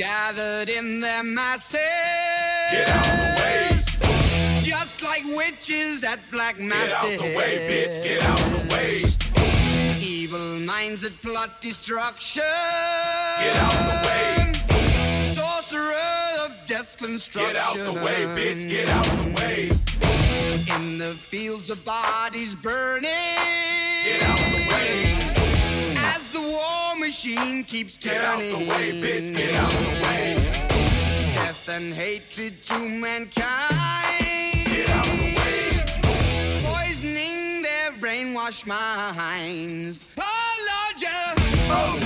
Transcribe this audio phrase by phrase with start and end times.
[0.00, 1.78] Gathered in their masses.
[2.72, 3.68] Get out the way.
[4.62, 7.10] Just like witches at black masses.
[7.10, 8.02] Get out the way, bitch.
[8.02, 9.04] Get out the way.
[10.00, 12.42] Evil minds that plot destruction.
[13.40, 14.52] Get out the way.
[15.34, 15.92] Sorcerer
[16.46, 17.52] of death's construction.
[17.52, 18.70] Get out the way, bitch.
[18.70, 19.70] Get out the way.
[20.76, 23.10] In the fields of bodies burning.
[24.04, 25.19] Get out the way.
[27.10, 29.36] As the war machine keeps Get out the way, bitch.
[29.36, 30.34] Get out the way.
[31.34, 33.34] Death and hatred to mankind.
[34.66, 35.82] Get out the way.
[36.62, 40.06] Poisoning their brainwashed minds.
[40.18, 40.22] Oh,
[40.68, 41.34] Lord, yeah.
[41.72, 41.99] Oh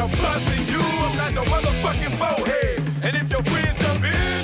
[0.00, 0.80] of busting you.
[0.80, 2.78] I'm not the motherfucking bowhead.
[3.04, 4.42] And if your friends jump in,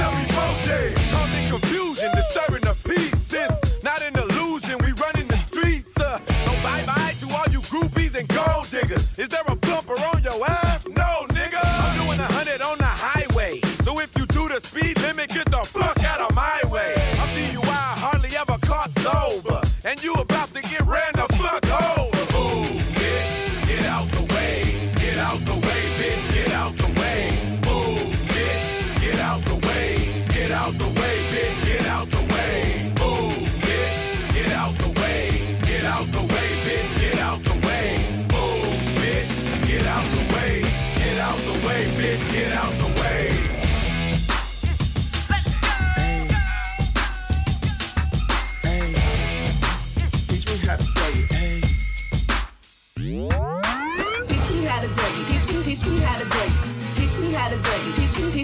[0.00, 0.94] tell me both day.
[1.12, 3.32] Causing confusion, disturbing the peace.
[3.32, 4.78] It's not an illusion.
[4.84, 5.96] We running the streets.
[6.00, 9.18] Uh, so bye bye to all you groupies and gold diggers.
[9.18, 10.86] Is there a bumper on your ass?
[10.88, 11.60] No, nigga.
[11.62, 13.60] I'm doing a hundred on the highway.
[13.84, 16.94] So if you do the speed limit, get the fuck out of my way.
[17.20, 19.45] I'm DUI, hardly ever caught sober.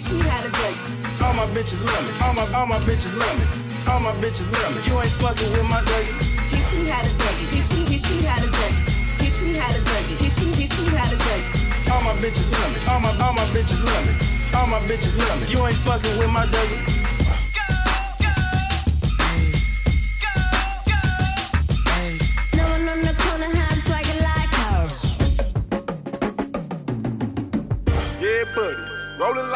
[0.02, 1.22] Teach me, how to it.
[1.22, 2.10] All my bitches love me.
[2.26, 3.46] All my all my bitches love me.
[3.86, 4.82] All my bitches love me.
[4.82, 6.18] You ain't fucking with my nigga.
[6.50, 7.38] Teach me how to it.
[7.54, 8.74] Teach me, teach me how to it.
[9.22, 10.18] Teach me how to it.
[10.18, 11.92] Teach me, teach me how to it.
[11.92, 12.80] All my bitches love me.
[12.90, 14.12] All my all my bitches love me.
[14.58, 15.54] All my bitches love me.
[15.54, 16.91] You ain't fucking with my nigga.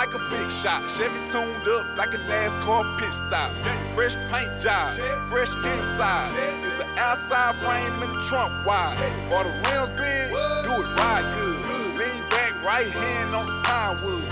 [0.07, 0.89] Like a big shot.
[0.89, 3.51] Chevy tuned up like a NASCAR pit stop.
[3.95, 4.93] Fresh paint job,
[5.29, 6.31] fresh inside.
[6.63, 8.97] Is the outside frame in the trunk wide?
[9.33, 10.31] Or the rims big?
[10.65, 11.99] Do it right good.
[11.99, 13.57] Lean back, right hand on the.
[13.67, 14.26] Pine wood,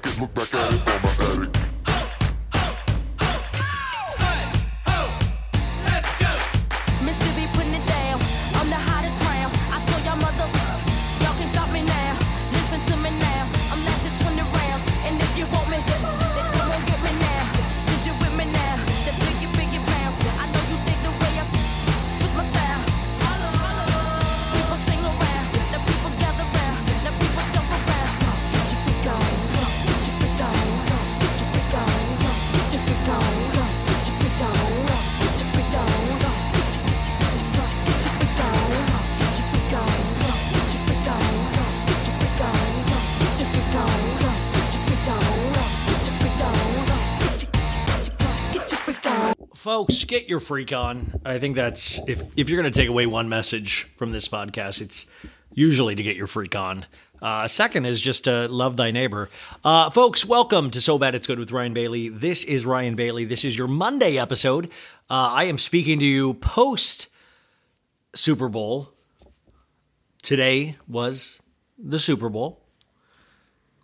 [0.00, 0.20] smack it.
[0.20, 0.55] Look back
[49.76, 51.20] folks, get your freak on.
[51.22, 54.80] I think that's if if you're going to take away one message from this podcast,
[54.80, 55.04] it's
[55.52, 56.86] usually to get your freak on.
[57.20, 59.28] Uh, second is just to love thy neighbor.
[59.62, 62.08] Uh, folks, welcome to So Bad It's Good with Ryan Bailey.
[62.08, 63.26] This is Ryan Bailey.
[63.26, 64.68] This is your Monday episode.
[65.10, 67.08] Uh, I am speaking to you post
[68.14, 68.94] Super Bowl.
[70.22, 71.42] Today was
[71.76, 72.65] the Super Bowl.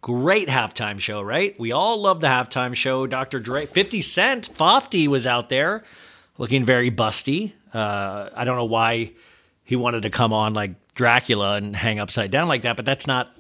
[0.03, 1.59] Great halftime show, right?
[1.59, 3.07] We all love the halftime show.
[3.07, 3.39] Dr.
[3.39, 5.85] Dre, 50 Cent, Fofty was out there
[6.39, 7.53] looking very busty.
[7.73, 9.13] Uh, I don't know why
[9.65, 13.07] he wanted to come on like Dracula and hang upside down like that, but that's
[13.07, 13.35] not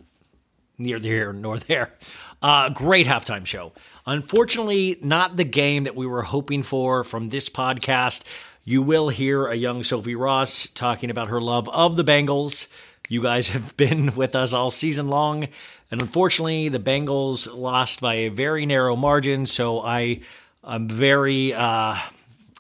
[0.78, 1.92] near here nor there.
[2.40, 3.72] Uh, great halftime show.
[4.06, 8.22] Unfortunately, not the game that we were hoping for from this podcast.
[8.64, 12.68] You will hear a young Sophie Ross talking about her love of the Bengals.
[13.08, 15.48] You guys have been with us all season long,
[15.92, 19.44] and unfortunately, the Bengals lost by a very narrow margin.
[19.44, 20.20] So I,
[20.64, 21.98] I'm very uh,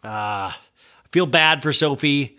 [0.04, 0.52] uh,
[1.10, 2.36] feel bad for Sophie.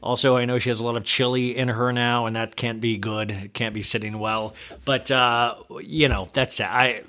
[0.00, 2.80] Also, I know she has a lot of chili in her now, and that can't
[2.80, 3.32] be good.
[3.32, 4.54] It can't be sitting well.
[4.84, 7.02] But uh, you know, that's I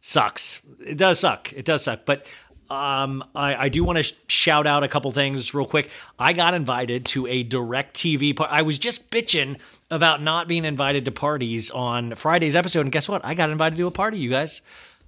[0.00, 0.60] sucks.
[0.84, 1.52] It does suck.
[1.52, 2.00] It does suck.
[2.04, 2.26] But
[2.68, 5.88] um, I, I do want to sh- shout out a couple things real quick.
[6.18, 8.52] I got invited to a DirecTV party.
[8.52, 9.58] I was just bitching
[9.90, 13.24] about not being invited to parties on Friday's episode, and guess what?
[13.24, 14.62] I got invited to a party, you guys.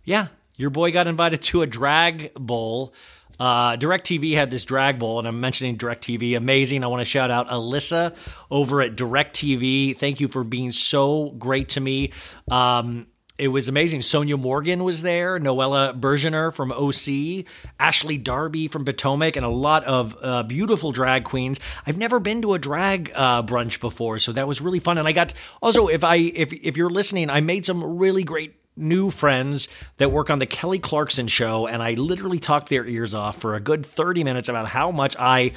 [0.05, 2.93] Yeah, your boy got invited to a drag bowl.
[3.41, 6.37] Uh, DirecTV had this drag bowl, and I'm mentioning DirecTV.
[6.37, 6.85] Amazing.
[6.85, 8.17] I want to shout out Alyssa
[8.51, 9.99] over at DirecTV.
[9.99, 12.13] Thank you for being so great to me.
[12.51, 13.07] Um,
[13.43, 14.03] it was amazing.
[14.03, 17.45] Sonja Morgan was there, Noella Bergener from OC,
[17.81, 21.59] Ashley Darby from Potomac, and a lot of uh, beautiful drag queens.
[21.85, 24.97] I've never been to a drag uh, brunch before, so that was really fun.
[24.97, 28.55] And I got also, if I if if you're listening, I made some really great
[28.77, 33.13] new friends that work on the Kelly Clarkson show, and I literally talked their ears
[33.13, 35.51] off for a good 30 minutes about how much I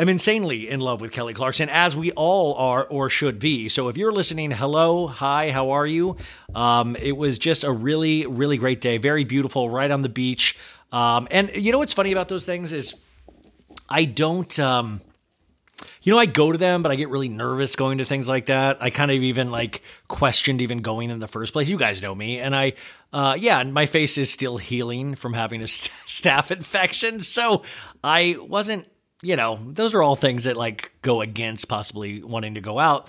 [0.00, 3.68] am insanely in love with Kelly Clarkson, as we all are or should be.
[3.68, 6.16] So if you're listening, hello, hi, how are you?
[6.54, 8.98] Um, it was just a really, really great day.
[8.98, 10.56] Very beautiful, right on the beach.
[10.92, 12.94] Um, and you know what's funny about those things is
[13.88, 14.58] I don't.
[14.58, 15.00] Um,
[16.02, 18.46] you know, I go to them, but I get really nervous going to things like
[18.46, 18.78] that.
[18.80, 21.68] I kind of even like questioned even going in the first place.
[21.68, 22.72] You guys know me, and I,
[23.12, 27.62] uh, yeah, and my face is still healing from having a st- staph infection, so
[28.02, 28.86] I wasn't.
[29.22, 33.08] You know, those are all things that like go against possibly wanting to go out.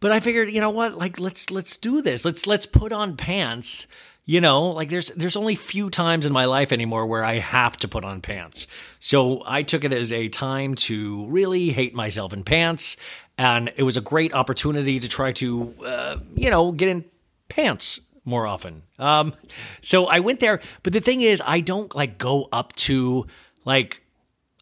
[0.00, 0.98] But I figured, you know what?
[0.98, 2.24] Like, let's let's do this.
[2.24, 3.86] Let's let's put on pants
[4.26, 7.76] you know like there's there's only few times in my life anymore where i have
[7.76, 8.66] to put on pants
[8.98, 12.96] so i took it as a time to really hate myself in pants
[13.36, 17.04] and it was a great opportunity to try to uh, you know get in
[17.48, 19.34] pants more often um
[19.82, 23.26] so i went there but the thing is i don't like go up to
[23.64, 24.00] like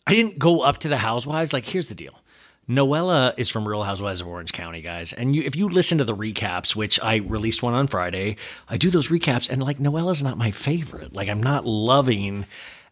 [0.06, 2.22] i didn't go up to the housewives like here's the deal
[2.68, 5.12] Noella is from Real Housewives of Orange County, guys.
[5.12, 8.36] And you, if you listen to the recaps, which I released one on Friday,
[8.68, 11.12] I do those recaps, and like Noella's not my favorite.
[11.12, 12.46] Like I'm not loving.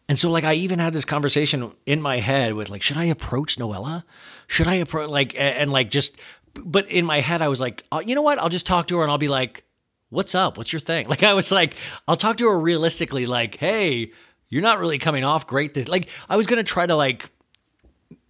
[0.09, 3.05] And so like I even had this conversation in my head with like, should I
[3.05, 4.03] approach Noella?
[4.47, 6.17] Should I approach like and, and like just?
[6.53, 8.39] But in my head, I was like, oh, you know what?
[8.39, 9.63] I'll just talk to her and I'll be like,
[10.09, 10.57] what's up?
[10.57, 11.07] What's your thing?
[11.09, 11.75] Like I was like,
[12.09, 14.11] I'll talk to her realistically, like, hey,
[14.51, 15.73] you're not really coming off great.
[15.73, 17.31] This like I was gonna try to like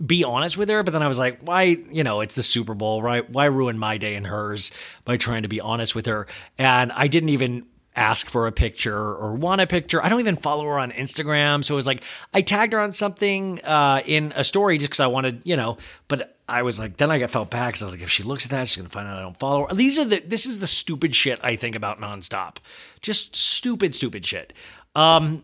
[0.04, 2.74] be honest with her, but then I was like, why, you know, it's the Super
[2.74, 3.30] Bowl, right?
[3.30, 4.72] Why ruin my day and hers
[5.06, 6.28] by trying to be honest with her?
[6.58, 10.04] And I didn't even ask for a picture or want a picture.
[10.04, 11.64] I don't even follow her on Instagram.
[11.64, 15.02] So it was like I tagged her on something uh, in a story just because
[15.02, 17.94] I wanted, you know, but I was like, then I got felt because I was
[17.94, 19.76] like, if she looks at that, she's gonna find out I don't follow her.
[19.76, 22.58] These are the this is the stupid shit I think about nonstop.
[23.02, 24.54] Just stupid, stupid shit.
[24.96, 25.44] Um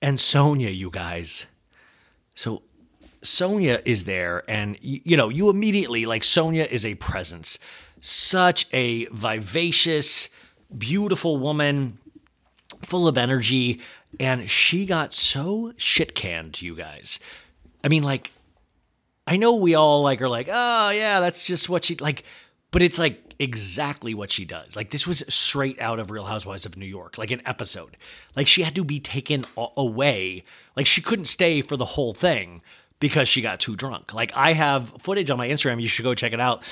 [0.00, 1.46] and Sonja, you guys.
[2.34, 2.62] So
[3.22, 7.58] Sonja is there, and you, you know, you immediately like Sonia is a presence.
[8.00, 10.28] Such a vivacious,
[10.76, 11.98] beautiful woman,
[12.84, 13.80] full of energy,
[14.20, 17.18] and she got so shit canned, you guys.
[17.82, 18.30] I mean, like,
[19.26, 22.24] I know we all like are like, oh yeah, that's just what she like,
[22.70, 24.76] but it's like exactly what she does.
[24.76, 27.96] Like this was straight out of Real Housewives of New York, like an episode.
[28.34, 30.44] Like she had to be taken away.
[30.76, 32.62] Like she couldn't stay for the whole thing
[33.00, 34.12] because she got too drunk.
[34.12, 35.80] Like I have footage on my Instagram.
[35.80, 36.62] You should go check it out.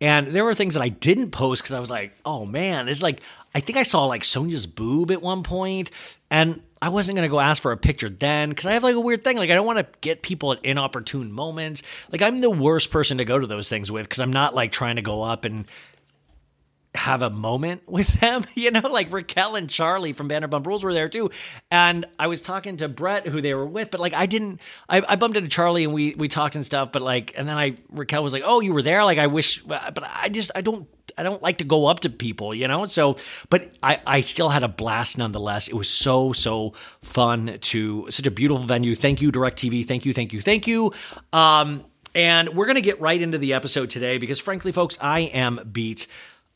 [0.00, 2.98] And there were things that I didn't post because I was like, oh man, this
[2.98, 3.20] is like,
[3.54, 5.90] I think I saw like Sonja's boob at one point,
[6.28, 9.00] and I wasn't gonna go ask for a picture then because I have like a
[9.00, 9.38] weird thing.
[9.38, 11.82] Like I don't want to get people at inopportune moments.
[12.12, 14.72] Like I'm the worst person to go to those things with because I'm not like
[14.72, 15.64] trying to go up and
[16.96, 18.44] have a moment with them.
[18.56, 21.30] You know, like Raquel and Charlie from Vanderpump Rules were there too.
[21.70, 25.02] And I was talking to Brett, who they were with, but like I didn't, I,
[25.06, 26.90] I bumped into Charlie and we we talked and stuff.
[26.92, 29.62] But like, and then I Raquel was like, "Oh, you were there." Like I wish,
[29.62, 30.88] but I just I don't.
[31.18, 32.84] I don't like to go up to people, you know?
[32.86, 33.16] So,
[33.48, 35.66] but I, I still had a blast nonetheless.
[35.66, 38.94] It was so, so fun to such a beautiful venue.
[38.94, 39.88] Thank you, DirecTV.
[39.88, 40.92] Thank you, thank you, thank you.
[41.32, 41.84] Um,
[42.14, 45.60] and we're going to get right into the episode today because, frankly, folks, I am
[45.72, 46.06] beat.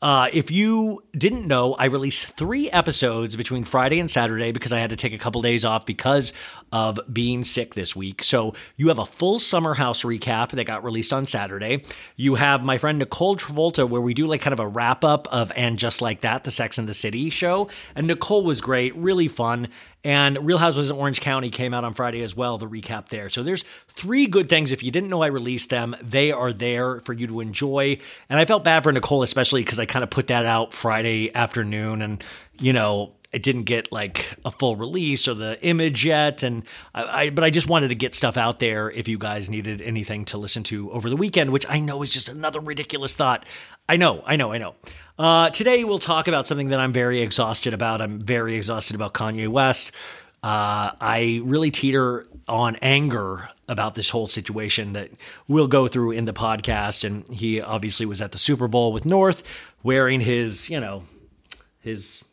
[0.01, 4.79] Uh, if you didn't know, I released three episodes between Friday and Saturday because I
[4.79, 6.33] had to take a couple days off because
[6.71, 8.23] of being sick this week.
[8.23, 11.83] So you have a full Summer House recap that got released on Saturday.
[12.15, 15.27] You have my friend Nicole Travolta, where we do like kind of a wrap up
[15.31, 17.69] of And Just Like That, the Sex and the City show.
[17.93, 19.67] And Nicole was great, really fun.
[20.03, 23.29] And Real Housewives in Orange County came out on Friday as well, the recap there.
[23.29, 24.71] So there's three good things.
[24.71, 27.99] If you didn't know I released them, they are there for you to enjoy.
[28.27, 31.33] And I felt bad for Nicole, especially because I kind of put that out Friday
[31.35, 32.23] afternoon and,
[32.59, 37.03] you know, it didn't get like a full release or the image yet and I,
[37.03, 40.25] I, but i just wanted to get stuff out there if you guys needed anything
[40.25, 43.45] to listen to over the weekend which i know is just another ridiculous thought.
[43.87, 44.75] I know i know i know.
[45.17, 48.01] Uh, today we'll talk about something that i'm very exhausted about.
[48.01, 49.91] I'm very exhausted about kanye west.
[50.43, 55.09] Uh, i really teeter on anger about this whole situation that
[55.47, 59.05] we'll go through in the podcast and he obviously was at the super bowl with
[59.05, 59.43] north
[59.83, 61.03] wearing his you know
[61.79, 62.23] his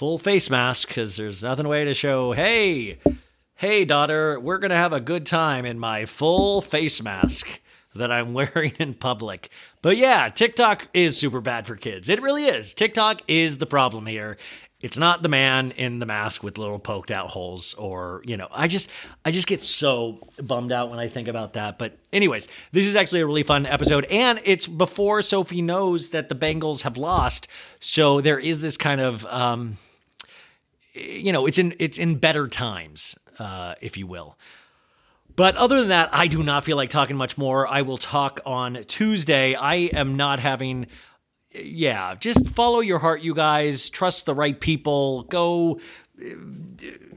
[0.00, 2.98] full face mask because there's nothing way to show, hey,
[3.56, 7.60] hey, daughter, we're going to have a good time in my full face mask
[7.94, 9.50] that I'm wearing in public.
[9.82, 12.08] But yeah, TikTok is super bad for kids.
[12.08, 12.72] It really is.
[12.72, 14.38] TikTok is the problem here.
[14.80, 18.48] It's not the man in the mask with little poked out holes or, you know,
[18.50, 18.88] I just
[19.26, 21.78] I just get so bummed out when I think about that.
[21.78, 26.30] But anyways, this is actually a really fun episode and it's before Sophie knows that
[26.30, 27.48] the Bengals have lost.
[27.80, 29.76] So there is this kind of um
[30.92, 34.38] you know, it's in it's in better times, uh, if you will.
[35.36, 37.66] But other than that, I do not feel like talking much more.
[37.66, 39.54] I will talk on Tuesday.
[39.54, 40.86] I am not having
[41.52, 43.90] yeah, just follow your heart, you guys.
[43.90, 45.24] Trust the right people.
[45.24, 45.80] Go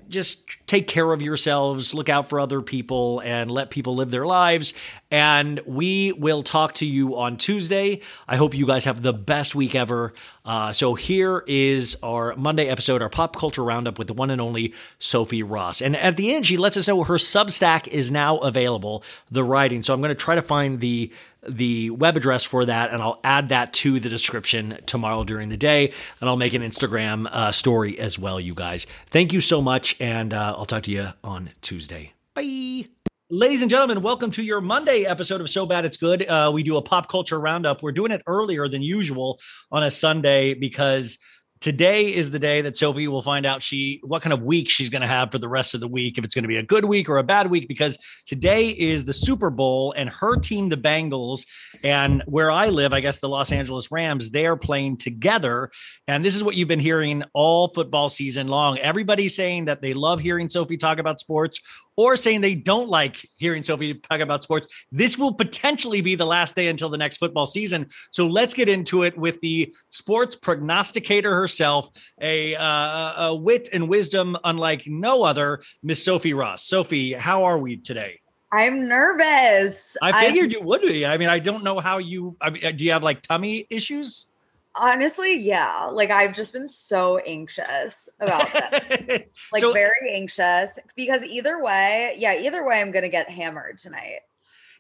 [0.09, 4.25] just take care of yourselves, look out for other people, and let people live their
[4.25, 4.73] lives.
[5.09, 8.01] And we will talk to you on Tuesday.
[8.27, 10.13] I hope you guys have the best week ever.
[10.45, 14.39] Uh, so here is our Monday episode, our pop culture roundup with the one and
[14.39, 15.81] only Sophie Ross.
[15.81, 19.83] And at the end, she lets us know her Substack is now available, the writing.
[19.83, 21.11] So I'm going to try to find the
[21.47, 25.57] the web address for that, and I'll add that to the description tomorrow during the
[25.57, 28.87] day, and I'll make an Instagram uh, story as well, you guys.
[29.07, 32.13] Thank you so much, and uh, I'll talk to you on Tuesday.
[32.33, 32.87] Bye.
[33.29, 36.27] Ladies and gentlemen, welcome to your Monday episode of So Bad It's Good.
[36.27, 37.81] Uh, we do a pop culture roundup.
[37.81, 39.39] We're doing it earlier than usual
[39.71, 41.17] on a Sunday because
[41.63, 44.89] today is the day that Sophie will find out she what kind of week she's
[44.89, 46.63] going to have for the rest of the week if it's going to be a
[46.63, 50.67] good week or a bad week because today is the Super Bowl and her team
[50.67, 51.47] the Bengals
[51.81, 55.71] and where I live I guess the Los Angeles Rams they're playing together
[56.05, 59.93] and this is what you've been hearing all football season long everybody's saying that they
[59.93, 61.61] love hearing Sophie talk about sports
[61.95, 64.67] or saying they don't like hearing Sophie talk about sports.
[64.91, 67.87] This will potentially be the last day until the next football season.
[68.11, 73.87] So let's get into it with the sports prognosticator herself, a, uh, a wit and
[73.87, 76.63] wisdom unlike no other, Miss Sophie Ross.
[76.63, 78.19] Sophie, how are we today?
[78.51, 79.97] I'm nervous.
[80.01, 81.05] I figured you would be.
[81.07, 82.37] I mean, I don't know how you.
[82.39, 84.27] I mean, do you have like tummy issues?
[84.75, 85.85] Honestly, yeah.
[85.91, 88.89] Like I've just been so anxious about that.
[89.51, 94.19] like So- very anxious because either way, yeah, either way, I'm gonna get hammered tonight.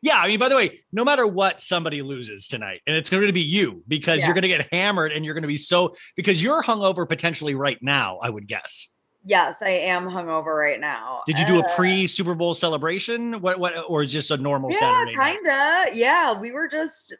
[0.03, 3.25] Yeah, I mean, by the way, no matter what, somebody loses tonight, and it's going
[3.25, 4.27] to be you because Yeah.
[4.27, 7.55] you're going to get hammered, and you're going to be so because you're hungover potentially
[7.55, 8.17] right now.
[8.21, 8.89] I would guess.
[9.25, 11.23] Yes, I am hungover right now.
[11.25, 13.39] Did you do a Uh, pre Super Bowl celebration?
[13.39, 15.15] What what or just a normal Yeah, Saturday?
[15.15, 15.85] kinda.
[15.93, 17.13] Yeah, we were just,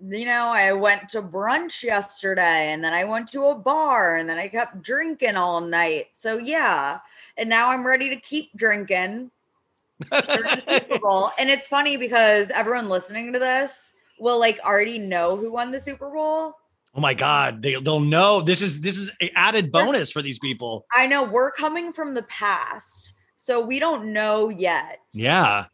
[0.00, 4.28] you know, I went to brunch yesterday, and then I went to a bar, and
[4.28, 6.06] then I kept drinking all night.
[6.12, 7.00] So yeah,
[7.36, 9.32] and now I'm ready to keep drinking.
[10.12, 11.30] Super Bowl.
[11.38, 15.80] And it's funny because everyone listening to this will like already know who won the
[15.80, 16.54] Super Bowl.
[16.94, 20.38] Oh my God, they they'll know this is this is an added bonus for these
[20.38, 20.86] people.
[20.92, 24.98] I know we're coming from the past, so we don't know yet.
[25.12, 25.66] Yeah.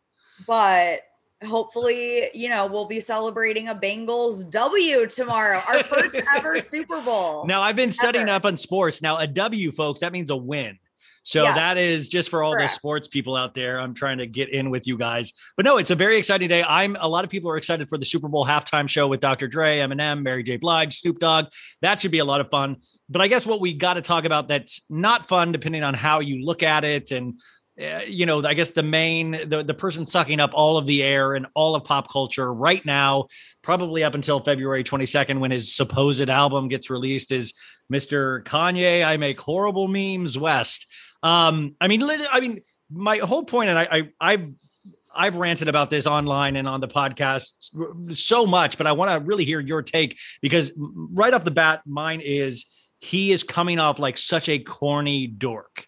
[0.47, 1.01] But
[1.47, 7.47] hopefully, you know, we'll be celebrating a Bengals W tomorrow, our first ever Super Bowl.
[7.47, 8.37] Now I've been studying Ever.
[8.37, 9.01] up on sports.
[9.01, 10.79] Now a W, folks, that means a win.
[11.27, 11.53] So Yeah.
[11.55, 12.71] that is just for all Correct.
[12.71, 13.81] the sports people out there.
[13.81, 15.33] I'm trying to get in with you guys.
[15.57, 16.63] But no, it's a very exciting day.
[16.63, 19.49] I'm a lot of people are excited for the Super Bowl halftime show with Dr.
[19.49, 20.59] Dre, Eminem, Mary J.
[20.59, 21.47] Blige, Snoop Dogg.
[21.81, 22.77] That should be a lot of fun.
[23.09, 26.21] But I guess what we got to talk about that's not fun, depending on how
[26.21, 27.41] you look at it, and
[27.81, 31.03] uh, you know, I guess the main the the person sucking up all of the
[31.03, 33.27] air and all of pop culture right now,
[33.63, 37.53] probably up until February 22nd when his supposed album gets released, is
[37.93, 38.45] Mr.
[38.45, 39.05] Kanye.
[39.05, 40.87] I make horrible memes West.
[41.25, 42.61] Um, I mean, I mean,
[42.91, 44.49] my whole point, and I, I I've
[45.17, 49.19] I've ranted about this online and on the podcast so much, but I want to
[49.27, 52.67] really hear your take because right off the bat, mine is
[53.01, 55.87] he is coming off like such a corny dork.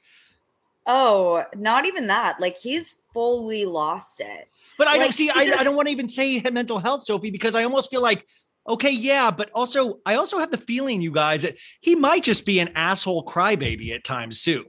[0.86, 2.40] Oh, not even that.
[2.40, 4.48] Like he's fully lost it.
[4.78, 5.30] But I Like, don't see.
[5.30, 8.24] I, I don't want to even say mental health, Sophie, because I almost feel like,
[8.68, 12.46] okay, yeah, but also I also have the feeling, you guys, that he might just
[12.46, 14.66] be an asshole crybaby at times too,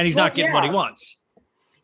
[0.00, 1.18] and he's Well, not getting what he wants.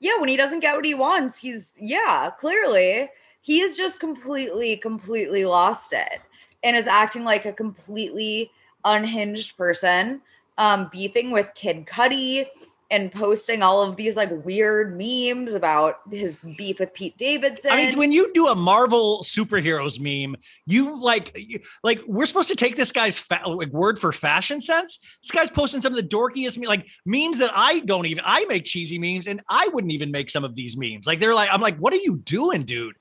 [0.00, 3.10] yeah, when he doesn't get what he wants, he's yeah, clearly
[3.42, 6.22] he is just completely, completely lost it
[6.64, 8.50] and is acting like a completely
[8.86, 10.22] unhinged person,
[10.56, 12.46] um, beefing with Kid Cudi
[12.90, 17.72] and posting all of these like weird memes about his beef with Pete Davidson.
[17.72, 22.48] I mean, when you do a Marvel superheroes meme, you like, you- like we're supposed
[22.48, 24.98] to take this guy's fa- like, word for fashion sense.
[25.22, 28.22] This guy's posting some of the dorkiest me- like memes that I don't even.
[28.26, 31.06] I make cheesy memes, and I wouldn't even make some of these memes.
[31.06, 32.94] Like they're like, I'm like, what are you doing, dude?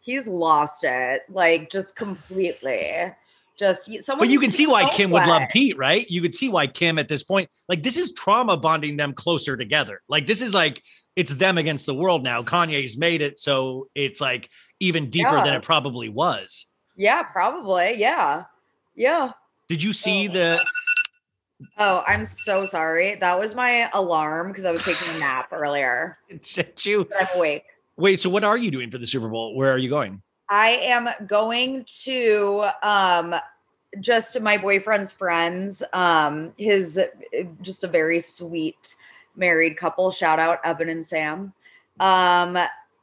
[0.00, 3.12] he's lost it, like just completely.
[3.58, 4.26] Just someone.
[4.26, 5.42] But you can see why Kim would love.
[5.50, 6.08] Pete, right?
[6.08, 9.56] You could see why Kim at this point, like this is trauma bonding them closer
[9.56, 10.00] together.
[10.08, 10.82] Like this is like
[11.16, 12.42] it's them against the world now.
[12.42, 16.66] Kanye's made it, so it's like even deeper than it probably was.
[16.96, 17.94] Yeah, probably.
[17.96, 18.44] Yeah,
[18.94, 19.32] yeah.
[19.68, 20.32] Did you see oh.
[20.32, 20.64] the?
[21.78, 23.16] Oh, I'm so sorry.
[23.16, 26.16] That was my alarm because I was taking a nap earlier.
[26.28, 27.06] It sent you.
[27.06, 27.64] But I'm awake.
[27.96, 29.56] Wait, so what are you doing for the Super Bowl?
[29.56, 30.22] Where are you going?
[30.50, 33.34] I am going to um
[34.00, 35.82] just my boyfriend's friends.
[35.92, 37.00] Um his
[37.62, 38.96] just a very sweet
[39.36, 40.10] married couple.
[40.10, 41.52] Shout out Evan and Sam.
[42.00, 42.58] Um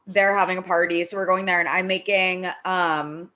[0.06, 3.30] they're having a party, so we're going there and I'm making um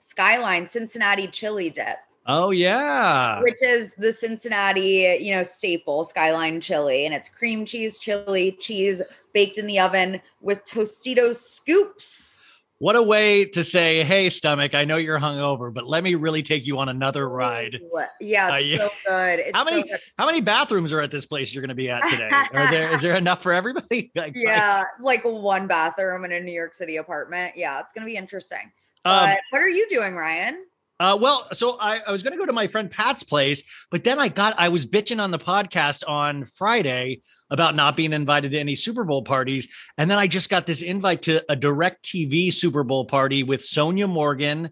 [0.00, 1.98] Skyline Cincinnati chili dip.
[2.26, 3.40] Oh yeah.
[3.42, 9.02] which is the Cincinnati, you know, staple skyline chili, and it's cream cheese chili, cheese
[9.34, 12.38] baked in the oven with Tostitos scoops.
[12.84, 16.42] What a way to say, "Hey, stomach, I know you're hungover, but let me really
[16.42, 17.80] take you on another ride."
[18.20, 18.76] Yeah, Uh, yeah.
[18.76, 19.38] so good.
[19.38, 19.98] It's How so many good.
[20.18, 22.28] how many bathrooms are at this place you're going to be at today?
[22.30, 24.12] Are there is there enough for everybody?
[24.14, 27.54] Like, Yeah, like one bathroom in a New York City apartment.
[27.56, 28.70] Yeah, it's gonna be interesting.
[29.06, 30.66] Um, But what are you doing, Ryan?
[31.00, 34.04] Uh, well, so I, I was going to go to my friend Pat's place, but
[34.04, 38.52] then I got I was bitching on the podcast on Friday about not being invited
[38.52, 42.52] to any Super Bowl parties, and then I just got this invite to a DirecTV
[42.52, 44.70] Super Bowl party with Sonja Morgan,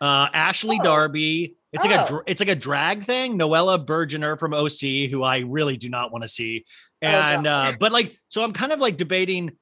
[0.00, 1.56] uh, Ashley Darby.
[1.72, 2.22] It's like a Oh.
[2.26, 3.38] it's like a drag thing.
[3.38, 6.64] Noella Bergener from OC, who I really do not want to see,
[7.02, 9.52] Oh, and uh, but like so I'm kind of like debating.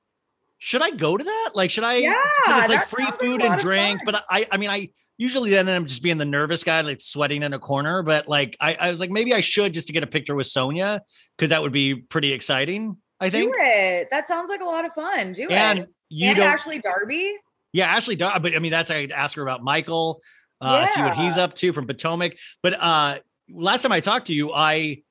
[0.65, 1.51] Should I go to that?
[1.55, 1.97] Like, should I?
[1.97, 2.15] Yeah,
[2.47, 4.03] it's like free food and drink.
[4.05, 7.43] But I, I mean, I usually then I'm just being the nervous guy, like sweating
[7.43, 8.05] in a corner.
[8.05, 10.47] But like, I, I was like, maybe I should just to get a picture with
[10.47, 11.01] Sonja
[11.37, 12.97] because that would be pretty exciting.
[13.19, 13.53] I think.
[13.53, 14.09] Do it.
[14.13, 15.33] That sounds like a lot of fun.
[15.33, 15.89] Do And it.
[16.11, 16.39] you and.
[16.39, 17.35] Ashley Darby.
[17.73, 18.15] yeah, Ashley.
[18.15, 20.21] Dar- But I mean, that's I'd ask her about Michael.
[20.61, 22.35] Uh, See what he's up to from Potomac.
[22.63, 23.19] But uh,
[23.51, 25.03] last time I talked to you, I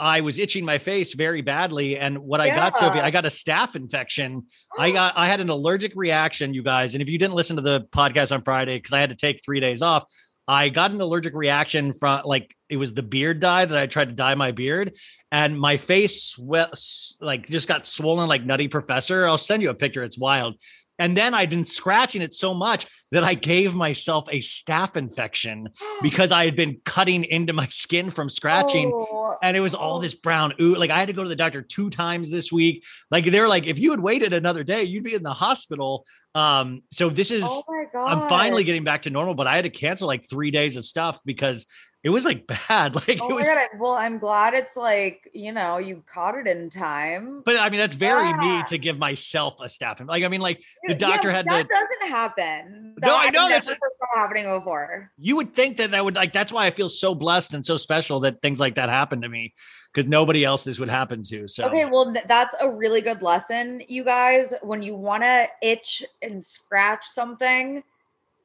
[0.00, 1.98] I was itching my face very badly.
[1.98, 4.46] And what I got, Sophie, I got a staph infection.
[4.78, 6.94] I got, I had an allergic reaction, you guys.
[6.94, 9.42] And if you didn't listen to the podcast on Friday, because I had to take
[9.44, 10.04] three days off,
[10.48, 14.08] I got an allergic reaction from like it was the beard dye that I tried
[14.08, 14.96] to dye my beard,
[15.30, 16.72] and my face swe-
[17.20, 19.26] like just got swollen like Nutty Professor.
[19.26, 20.02] I'll send you a picture.
[20.02, 20.54] It's wild.
[20.98, 25.68] And then I'd been scratching it so much that I gave myself a staph infection
[26.02, 29.98] because I had been cutting into my skin from scratching Oh, and it was all
[29.98, 30.76] this brown ooh.
[30.76, 32.84] Like I had to go to the doctor two times this week.
[33.10, 36.06] Like they're like, if you had waited another day, you'd be in the hospital.
[36.34, 37.62] Um, so this is Oh.
[37.94, 40.84] I'm finally getting back to normal, but I had to cancel like three days of
[40.84, 41.66] stuff because
[42.04, 42.94] it was like bad.
[42.94, 43.64] Like Oh it was god.
[43.78, 47.42] Well, I'm glad it's like, you know, you caught it in time.
[47.44, 50.04] but I mean that's very me to give myself a staph.
[50.06, 52.94] Like I mean, like the doctor but had that to doesn't happen.
[53.00, 53.78] No, I know that's- that
[54.16, 55.10] happening before.
[55.18, 57.76] you would think that that would like that's why I feel so blessed and so
[57.76, 59.52] special that things like that happen to me
[59.92, 61.46] because nobody else this would happen to.
[61.48, 64.54] So Okay, well, that's a really good lesson, you guys.
[64.62, 67.82] When you want to itch and scratch something,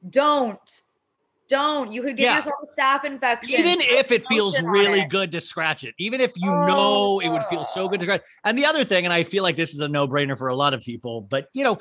[0.08, 0.80] don't.
[1.48, 1.92] Don't.
[1.92, 2.36] You could get Yeah.
[2.36, 3.60] yourself a staph infection.
[3.60, 5.10] even if it feels really it.
[5.10, 8.04] good to scratch it, even if you Oh, know it would feel so good to
[8.04, 8.08] oh.
[8.08, 8.22] scratch.
[8.44, 10.56] And the other thing, and I feel like this is a no brainer for a
[10.56, 11.78] lot of people, but you know,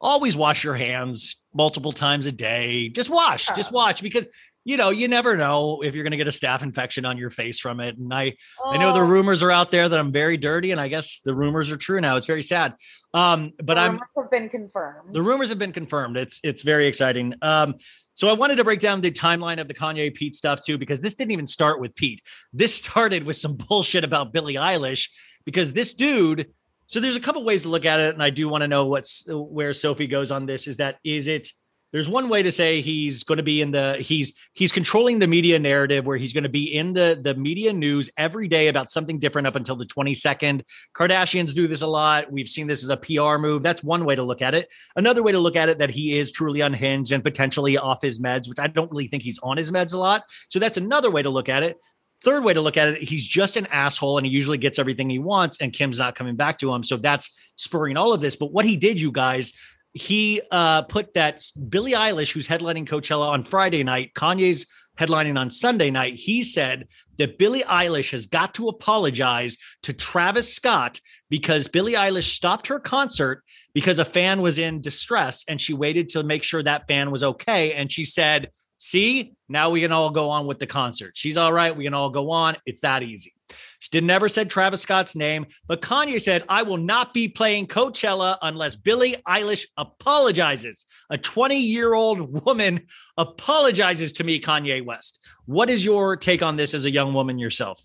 [0.00, 2.88] always wash your hands multiple times a day.
[2.88, 4.26] Just wash, just wash because
[4.66, 7.30] you know, you never know if you're going to get a staph infection on your
[7.30, 7.96] face from it.
[7.96, 8.34] And I,
[8.66, 9.04] I know the Oh.
[9.06, 12.00] rumors are out there that I'm very dirty, and I guess the rumors are true
[12.00, 12.16] now.
[12.16, 12.74] It's very sad.
[13.14, 15.14] Um, but The I'm have been confirmed.
[15.14, 16.16] the rumors have been confirmed.
[16.16, 17.32] It's it's very exciting.
[17.42, 17.76] Um,
[18.14, 21.00] so I wanted to break down the timeline of the Kanye Pete stuff too, because
[21.00, 22.20] this didn't even start with Pete.
[22.52, 25.08] This started with some bullshit about Billie Eilish,
[25.44, 26.48] because this dude.
[26.88, 28.86] So there's a couple ways to look at it, and I do want to know
[28.86, 30.66] what's where Sophie goes on this.
[30.66, 31.50] Is that is it?
[31.96, 35.26] There's one way to say he's going to be in the he's he's controlling the
[35.26, 38.90] media narrative where he's going to be in the the media news every day about
[38.90, 40.60] something different up until the 22nd.
[40.94, 42.30] Kardashians do this a lot.
[42.30, 43.62] We've seen this as a PR move.
[43.62, 44.68] That's one way to look at it.
[44.94, 48.20] Another way to look at it that he is truly unhinged and potentially off his
[48.20, 50.24] meds, which I don't really think he's on his meds a lot.
[50.50, 51.78] So that's another way to look at it.
[52.22, 55.08] Third way to look at it, he's just an asshole and he usually gets everything
[55.08, 56.82] he wants, and Kim's not coming back to him.
[56.82, 58.36] So that's spurring all of this.
[58.36, 59.54] But what he did, you guys,
[59.96, 64.66] he uh, put that Billie Eilish, who's headlining Coachella on Friday night, Kanye's
[64.98, 66.16] headlining on Sunday night.
[66.16, 72.34] He said that Billie Eilish has got to apologize to Travis Scott because Billie Eilish
[72.34, 76.62] stopped her concert because a fan was in distress and she waited to make sure
[76.62, 77.72] that fan was okay.
[77.72, 81.12] And she said, See, now we can all go on with the concert.
[81.14, 81.74] She's all right.
[81.74, 82.56] We can all go on.
[82.66, 83.32] It's that easy.
[83.78, 87.68] She did never said Travis Scott's name, but Kanye said, I will not be playing
[87.68, 90.86] Coachella unless Billie Eilish apologizes.
[91.10, 92.86] A 20 year old woman
[93.16, 95.26] apologizes to me, Kanye West.
[95.46, 97.82] What is your take on this as a young woman yourself?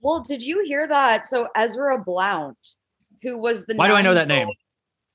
[0.00, 1.28] Well, did you hear that?
[1.28, 2.56] So Ezra Blount,
[3.22, 4.48] who was the Why do I know that name?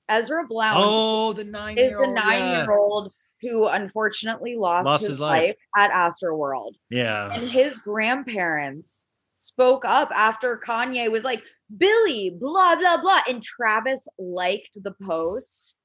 [0.10, 5.42] Ezra Blount Oh, the nine is the nine-year-old who unfortunately lost, Lost his, his life.
[5.42, 6.74] life at Astroworld.
[6.90, 7.32] Yeah.
[7.32, 11.44] And his grandparents spoke up after Kanye was like,
[11.78, 13.22] Billie, blah, blah, blah.
[13.28, 15.76] And Travis liked the post.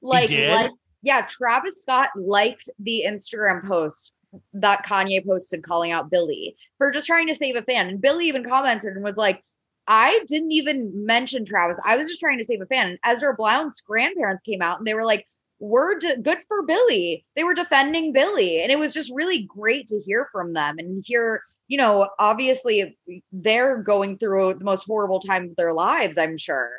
[0.00, 0.70] Like, like
[1.02, 4.12] yeah, Travis Scott liked the Instagram post
[4.52, 7.88] that Kanye posted calling out Billie for just trying to save a fan.
[7.88, 9.42] And Billie even commented and was like,
[9.86, 11.78] I didn't even mention Travis.
[11.84, 12.88] I was just trying to save a fan.
[12.90, 15.26] And Ezra Blount's grandparents came out and they were like,
[15.58, 17.24] we're de- good for Billie.
[17.36, 18.62] They were defending Billie.
[18.62, 22.96] And it was just really great to hear from them and hear, you know, obviously
[23.32, 26.70] they're going through the most horrible time of their lives, I'm sure.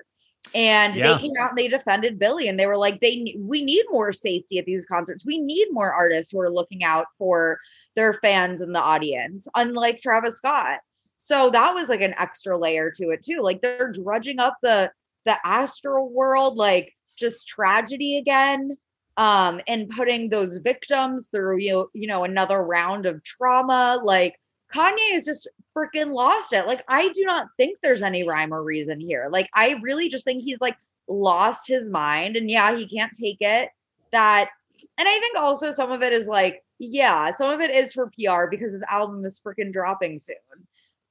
[0.54, 1.14] And Yeah.
[1.14, 4.14] they came out and they defended Billie and they were like, they we need more
[4.14, 5.26] safety at these concerts.
[5.26, 7.60] We need more artists who are looking out for
[7.96, 10.80] their fans and the audience, unlike Travis Scott.
[11.18, 13.42] So that was like an extra layer to it too.
[13.42, 14.92] Like they're drudging up the
[15.26, 18.72] the Astroworld, like just tragedy again,
[19.18, 24.00] um, and putting those victims through you you know another round of trauma.
[24.04, 24.40] Like
[24.74, 26.68] Kanye is just freaking lost it.
[26.68, 29.30] Like I do not think there's any rhyme or reason here.
[29.32, 33.38] Like I really just think he's like lost his mind, and yeah, he can't take
[33.42, 33.70] it.
[34.12, 34.50] That,
[34.98, 38.12] and I think also some of it is like, yeah, some of it is for
[38.12, 40.36] PR because his album is freaking dropping soon.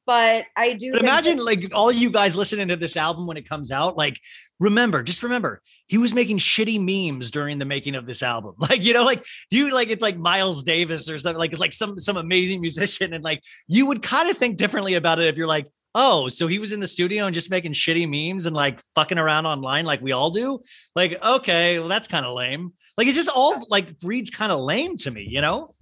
[0.06, 3.36] But I do But imagine that- like all you guys listening to this album when
[3.38, 4.20] it comes out, like
[4.60, 8.54] remember, just remember, he was making shitty memes during the making of this album.
[8.58, 11.72] Like, you know, like you like it's like Miles Davis or something, like it's like
[11.72, 13.14] some some amazing musician.
[13.14, 16.48] And like you would kind of think differently about it if you're like, oh, so
[16.48, 19.84] he was in the studio and just making shitty memes and like fucking around online
[19.86, 20.60] like we all do.
[20.96, 22.72] Like, okay, well, that's kind of lame.
[22.98, 25.74] Like it just all like reads kind of lame to me, you know?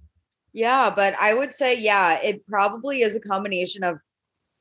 [0.53, 3.97] Yeah, but I would say, yeah, it probably is a combination of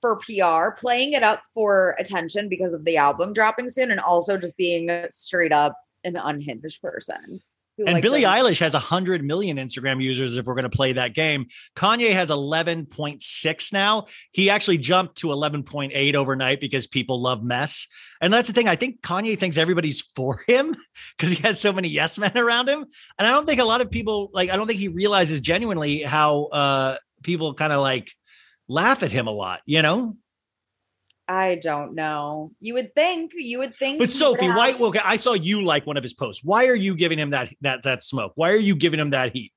[0.03, 4.37] for PR, playing it up for attention because of the album dropping soon, and also
[4.37, 7.41] just being straight up an unhinged person.
[7.79, 10.93] And like, Billie doesn't- Eilish has 100 million Instagram users if we're going to play
[10.93, 11.47] that game.
[11.75, 14.07] Kanye has 11.6 now.
[14.33, 17.89] He actually jumped to 11.8 overnight because people love mess.
[18.21, 18.69] And that's the thing.
[18.69, 20.77] I think Kanye thinks everybody's for him
[21.17, 22.85] because he has so many yes men around him.
[23.19, 26.03] And I don't think a lot of people, like, I don't think he realizes genuinely
[26.03, 28.13] how uh, people kind of like
[28.69, 30.17] laugh at him a lot, you know?
[31.29, 32.51] I don't know.
[32.61, 33.33] You would think.
[33.35, 33.99] You would think.
[33.99, 34.73] But Sophie, have- why?
[34.73, 36.45] Okay, I saw you like one of his posts.
[36.45, 38.33] Why are you giving him that that that smoke?
[38.35, 39.53] Why are you giving him that heat?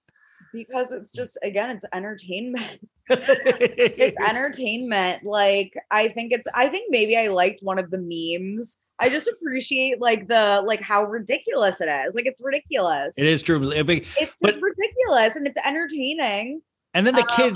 [0.54, 2.80] Because it's just again, it's entertainment.
[3.10, 5.24] it's entertainment.
[5.26, 6.48] Like I think it's.
[6.54, 8.78] I think maybe I liked one of the memes.
[9.00, 12.14] I just appreciate like the like how ridiculous it is.
[12.16, 13.18] Like it's ridiculous.
[13.18, 13.72] It is true.
[13.72, 16.62] It's but- just ridiculous and it's entertaining.
[16.94, 17.56] And then the Um, kid,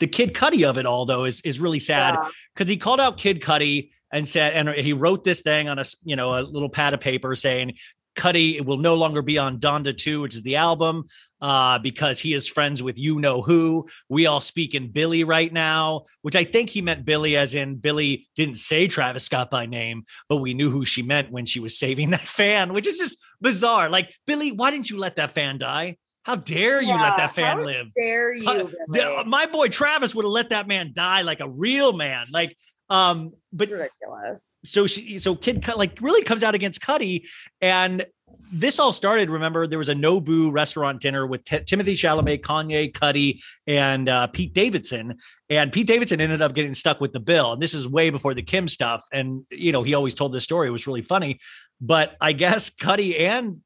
[0.00, 2.28] the Kid Cudi of it all, though, is is really sad Yeah.
[2.54, 5.84] because he called out Kid Cudi and said, and he wrote this thing on a
[6.04, 7.74] you know a little pad of paper saying.
[8.16, 11.04] Cudi will no longer be on Donda 2, which is the album,
[11.42, 13.86] uh, because he is friends with you know who.
[14.08, 17.74] We all speak in Billie right now, which I think he meant Billie as in
[17.76, 21.60] Billie didn't say Travis Scott by name, but we knew who she meant when she
[21.60, 23.90] was saving that fan, which is just bizarre.
[23.90, 25.98] Like, Billie, why didn't you let that fan die?
[26.26, 27.86] How dare you let that fan how live?
[27.96, 28.44] Dare you?
[29.26, 32.26] My boy Travis would have let that man die like a real man.
[32.32, 32.56] Like,
[32.90, 34.58] um, but ridiculous.
[34.64, 37.28] So she, so Kid like really comes out against Cudi,
[37.60, 38.04] and
[38.52, 39.30] this all started.
[39.30, 44.26] Remember, there was a Nobu restaurant dinner with T- Timothée Chalamet, Kanye, Cudi, and uh,
[44.26, 45.18] Pete Davidson.
[45.48, 47.52] And Pete Davidson ended up getting stuck with the bill.
[47.52, 49.04] And this is way before the Kim stuff.
[49.12, 50.66] And you know, he always told this story.
[50.66, 51.38] It was really funny.
[51.80, 53.60] But I guess Cudi and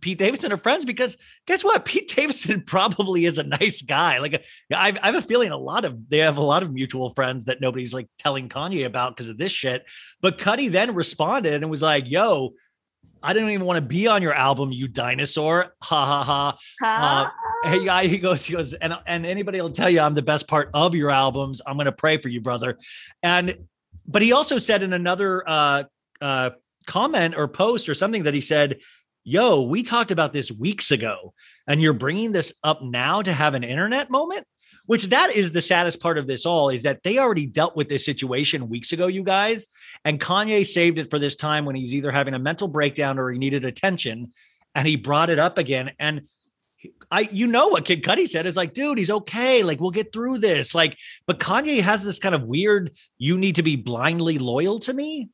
[0.00, 1.84] Pete Davidson are friends because guess what?
[1.84, 4.18] Pete Davidson probably is a nice guy.
[4.18, 7.10] Like I've, I have a feeling a lot of they have a lot of mutual
[7.10, 9.84] friends that nobody's like telling Kanye about because of this shit.
[10.20, 12.54] But Cudi then responded and was like, "Yo,
[13.22, 17.30] I didn't even want to be on your album, you dinosaur." Ha ha ha.
[17.64, 20.22] Uh, hey, guy, he goes, he goes, and and anybody will tell you I'm the
[20.22, 21.60] best part of your albums.
[21.66, 22.78] I'm gonna pray for you, brother.
[23.22, 23.58] And
[24.06, 25.84] but he also said in another uh
[26.20, 26.50] uh
[26.86, 28.80] comment or post or something that he said,
[29.24, 31.34] "Yo, we talked about this weeks ago,
[31.66, 34.46] and you're bringing this up now to have an internet moment."
[34.86, 37.88] Which that is the saddest part of this all is that they already dealt with
[37.88, 39.68] this situation weeks ago, you guys,
[40.04, 43.30] and Kanye saved it for this time when he's either having a mental breakdown or
[43.30, 44.32] he needed attention,
[44.74, 45.92] and he brought it up again.
[46.00, 46.22] And
[47.12, 49.62] I, you know what Kid Cudi said is like, dude, he's okay.
[49.62, 50.74] Like, we'll get through this.
[50.74, 54.92] Like, but Kanye has this kind of weird, you need to be blindly loyal to
[54.92, 55.28] me.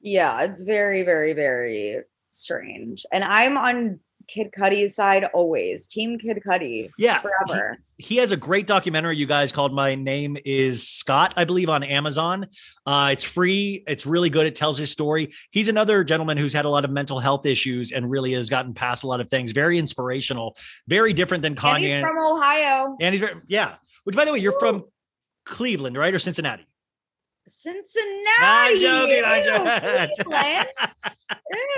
[0.00, 2.02] Yeah, it's very, very, very
[2.36, 3.04] strange.
[3.12, 5.86] And I'm on Kid Cudi's side always.
[5.86, 6.90] Team Kid Cudi.
[6.98, 7.20] Yeah.
[7.20, 7.78] Forever.
[7.98, 11.82] He has a great documentary, you guys, called My Name is Scott, I believe, on
[11.82, 12.46] Amazon.
[12.84, 13.84] Uh, it's free.
[13.86, 14.46] It's really good.
[14.46, 15.30] It tells his story.
[15.50, 18.74] He's another gentleman who's had a lot of mental health issues and really has gotten
[18.74, 19.52] past a lot of things.
[19.52, 20.56] Very inspirational,
[20.88, 21.94] very different than And Kanye.
[21.94, 22.96] he's from Ohio.
[23.00, 23.76] and he's very, yeah.
[24.04, 24.84] Which, by the way, you're from
[25.46, 26.12] Cleveland, right?
[26.12, 26.66] Or Cincinnati?
[27.46, 28.80] Cincinnati.
[28.80, 30.14] joking, I'm Ew, joking.
[30.24, 30.68] Cleveland.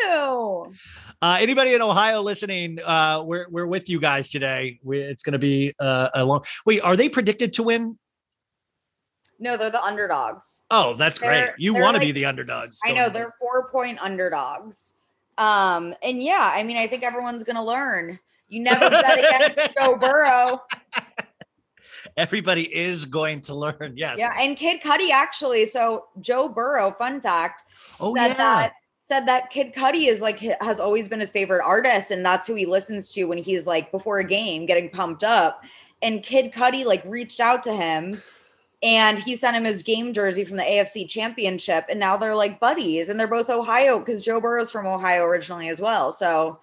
[0.03, 0.73] Ew.
[1.21, 4.79] Uh, anybody in Ohio listening, uh, we're we're with you guys today.
[4.83, 6.45] We, it's going to be uh, a long.
[6.65, 7.99] Wait, are they predicted to win?
[9.41, 10.65] No, they're the underdogs.
[10.71, 11.31] Oh, that's great.
[11.31, 12.81] They're- You want to like- be the underdogs.
[12.85, 13.11] I know you?
[13.11, 14.95] they're four point underdogs.
[15.37, 18.19] Um, and yeah, I mean, I think everyone's gonna learn.
[18.49, 20.63] You never bet against Joe Burrow.
[22.17, 23.95] Everybody is going to learn.
[23.97, 24.17] Yes.
[24.19, 25.67] Yeah, and Kid Cudi actually.
[25.67, 27.65] So Joe Burrow, fun fact,
[28.01, 28.35] Oh, said yeah.
[28.35, 32.47] that said that Kid Cudi is like has always been his favorite artist, and that's
[32.47, 35.65] who he listens to when he's like before a game getting pumped up.
[36.03, 38.23] And Kid Cudi like reached out to him,
[38.83, 42.61] and he sent him his game jersey from the AFC Championship, and now they're like
[42.61, 46.13] buddies, and they're both Ohio because Joe Burrow's from Ohio originally as well.
[46.13, 46.61] So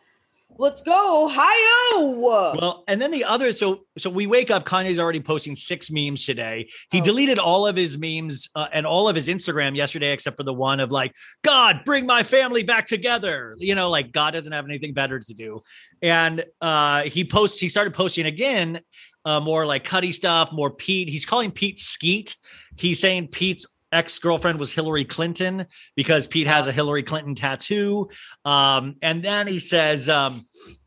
[0.57, 2.09] let's go Ohio!
[2.09, 4.65] Well, and then the other, so so we wake up.
[4.65, 6.67] Kanye's already posting six memes today.
[6.67, 6.73] Oh.
[6.91, 10.43] He deleted all of his memes uh, and all of his Instagram yesterday, except for
[10.43, 11.13] the one of like,
[11.43, 13.55] God, bring my family back together.
[13.57, 15.61] You know, like God doesn't have anything better to do.
[16.01, 17.59] And uh, he posts.
[17.59, 18.81] He started posting again,
[19.25, 21.09] uh, more like Cudi stuff, more Pete.
[21.09, 22.35] He's calling Pete Skeet.
[22.77, 28.09] He's saying Pete's ex girlfriend was Hillary Clinton because Pete has a Hillary Clinton tattoo.
[28.43, 30.43] Um, and then he says um,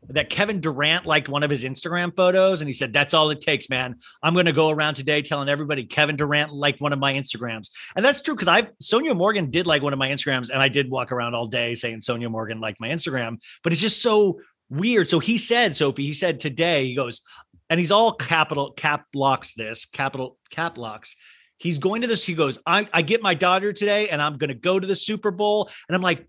[0.09, 3.41] that Kevin Durant liked one of his Instagram photos, and he said, "That's all it
[3.41, 3.95] takes, man.
[4.23, 7.71] I'm going to go around today telling everybody Kevin Durant liked one of my Instagrams."
[7.95, 10.69] And that's true because I Sonja Morgan did like one of my Instagrams, and I
[10.69, 13.41] did walk around all day saying Sonja Morgan liked my Instagram.
[13.63, 15.09] But it's just so weird.
[15.09, 17.21] So he said, Sophie, he said today, he goes,
[17.69, 21.15] and he's all capital cap locks this capital cap locks.
[21.59, 22.25] He's going to this.
[22.25, 24.95] He goes, I, I get my daughter today and I'm going to go to the
[24.95, 25.69] Super Bowl.
[25.87, 26.25] And I'm like,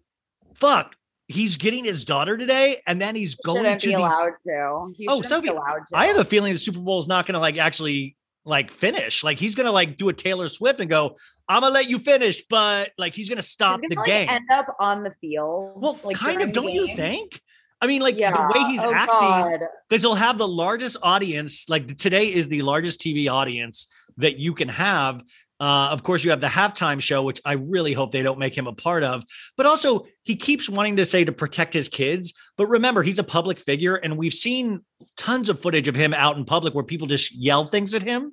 [0.54, 0.96] fuck,
[1.28, 2.82] he's getting his daughter today.
[2.86, 3.94] And then he's going to be these.
[3.94, 4.92] allowed to.
[4.96, 5.96] He Oh, Sophie, allowed to.
[5.96, 9.22] I have a feeling the Super Bowl is not going to like actually like finish.
[9.22, 11.14] Like he's going to like do a Taylor Swift and go,
[11.48, 12.42] I'm going to let you finish.
[12.50, 14.26] But like he's going to stop He's the gonna, game.
[14.26, 15.80] Like, end up on the field.
[15.80, 17.40] Well, like, kind of, don't the you think?
[17.80, 18.32] I mean, like Yeah.
[18.32, 21.68] the way he's Oh, acting, because he'll have the largest audience.
[21.68, 23.86] Like today is the largest TV audience
[24.18, 25.22] that you can have.
[25.58, 28.56] Uh, of course, you have the halftime show, which I really hope they don't make
[28.56, 29.24] him a part of.
[29.58, 32.32] But also, he keeps wanting to say to protect his kids.
[32.56, 34.80] But remember, he's a public figure, and we've seen
[35.18, 38.32] tons of footage of him out in public where people just yell things at him.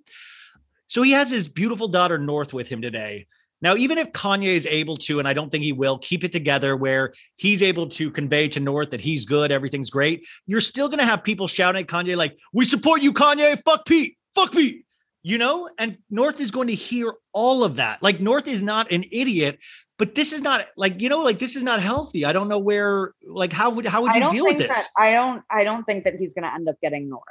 [0.87, 3.27] So he has his beautiful daughter North with him today.
[3.61, 6.31] Now, even if Kanye is able to, and I don't think he will, keep it
[6.31, 10.87] together where he's able to convey to North that he's good, everything's great, you're still
[10.87, 14.51] going to have people shouting at Kanye, like, we support you, Kanye, fuck Pete, fuck
[14.51, 14.85] Pete,
[15.23, 15.69] you know?
[15.79, 18.03] And North is going to hear all of that.
[18.03, 19.59] Like, North is not an idiot,
[19.97, 22.23] but this is not like, you know, like this is not healthy.
[22.25, 24.69] I don't know where, like, how would, how would I you don't deal with think
[24.69, 24.77] this?
[24.77, 27.23] that I don't I don't think that he's gonna end up getting North.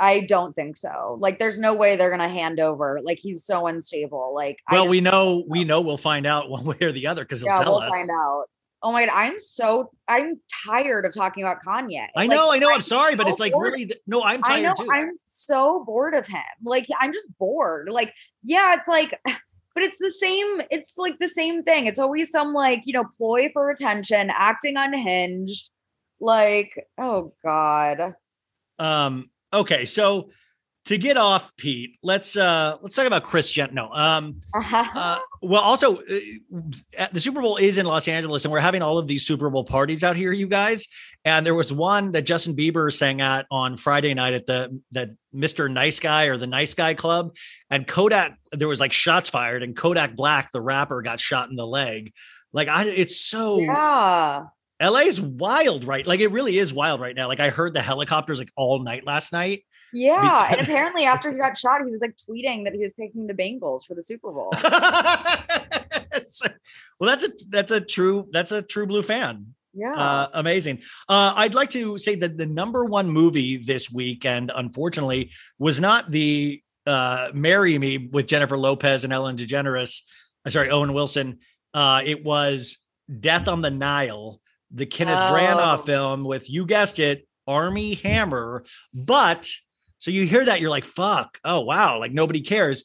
[0.00, 1.16] I don't think so.
[1.20, 3.00] Like there's no way they're gonna hand over.
[3.04, 4.32] Like he's so unstable.
[4.34, 7.40] Like well, we know, we know we'll find out one way or the other because
[7.40, 7.90] he'll yeah, tell we'll us.
[7.90, 8.44] find out.
[8.86, 12.06] Oh my god, I'm so I'm tired of talking about Kanye.
[12.16, 12.68] I Like, know, I know.
[12.68, 14.90] I'm I'm sorry, but it's like bored- really, no, I'm I tired know too.
[14.92, 16.42] I'm so bored of him.
[16.64, 17.88] Like I'm just bored.
[17.90, 19.18] Like yeah, it's like
[19.74, 21.86] but it's the same it's like the same thing.
[21.86, 25.70] It's always some like, you know, ploy for attention, acting unhinged.
[26.20, 28.14] Like, oh god.
[28.78, 30.30] Um, okay, so
[30.86, 33.72] to get off Pete, let's uh let's talk about Chris Gent.
[33.72, 38.60] No, um, uh, well, also uh, the Super Bowl is in Los Angeles, and we're
[38.60, 40.86] having all of these Super Bowl parties out here, you guys.
[41.24, 45.10] And there was one that Justin Bieber sang at on Friday night at the that
[45.34, 45.70] Mr.
[45.70, 47.34] Nice Guy or the Nice Guy Club,
[47.70, 48.36] and Kodak.
[48.52, 52.12] There was like shots fired, and Kodak Black, the rapper, got shot in the leg.
[52.52, 54.44] Like I, it's so Yeah.
[54.82, 56.06] LA is wild, right?
[56.06, 57.28] Like it really is wild right now.
[57.28, 59.64] Like I heard the helicopters like all night last night.
[59.94, 63.26] Yeah, and apparently after he got shot, he was like tweeting that he was picking
[63.26, 64.50] the Bengals for the Super Bowl.
[66.98, 69.54] well, that's a that's a true that's a true blue fan.
[69.76, 69.94] Yeah.
[69.94, 70.82] Uh, amazing.
[71.08, 76.10] Uh, I'd like to say that the number one movie this weekend, unfortunately, was not
[76.10, 80.02] the uh, "Marry Me" with Jennifer Lopez and Ellen DeGeneres.
[80.46, 81.38] uh, Sorry, Owen Wilson.
[81.72, 82.78] Uh, it was
[83.20, 85.32] "Death on the Nile," the Kenneth Oh.
[85.32, 88.64] Branagh film with you guessed it, Armie Hammer.
[88.92, 89.50] But
[90.04, 91.98] so you hear that, you're like, "Fuck!" Oh wow!
[91.98, 92.84] Like nobody cares.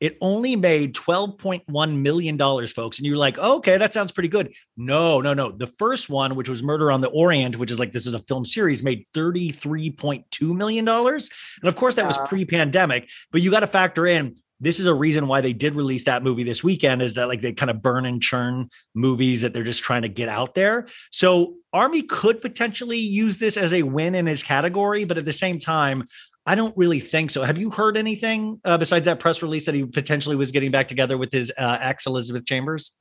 [0.00, 2.98] It only made $12.1 million, folks.
[2.98, 4.54] And you're like, okay, that sounds pretty good.
[4.74, 5.50] No, no, no.
[5.50, 8.20] The first one, which was Murder on the Orient, which is like this is a
[8.20, 10.88] film series, made $33.2 million.
[10.88, 11.20] And
[11.64, 15.26] of course, that was pre-pandemic, but you got to factor in this is a reason
[15.26, 18.04] why they did release that movie this weekend is that like they kind of burn
[18.04, 20.86] and churn movies that they're just trying to get out there.
[21.10, 25.32] So Armie could potentially use this as a win in his category, but at the
[25.32, 26.06] same time,
[26.50, 27.44] I don't really think so.
[27.44, 30.88] Have you heard anything uh, besides that press release that he potentially was getting back
[30.88, 32.96] together with his uh, ex Elizabeth Chambers?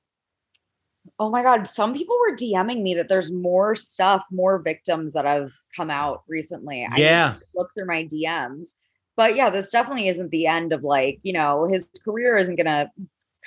[1.18, 5.26] Oh my god, some people were DMing me that there's more stuff, more victims that
[5.26, 6.88] have come out recently.
[6.92, 7.36] I Yeah.
[7.40, 8.76] to look through my DMs.
[9.18, 12.92] But yeah, this definitely isn't the end of like, you know, his career isn't gonna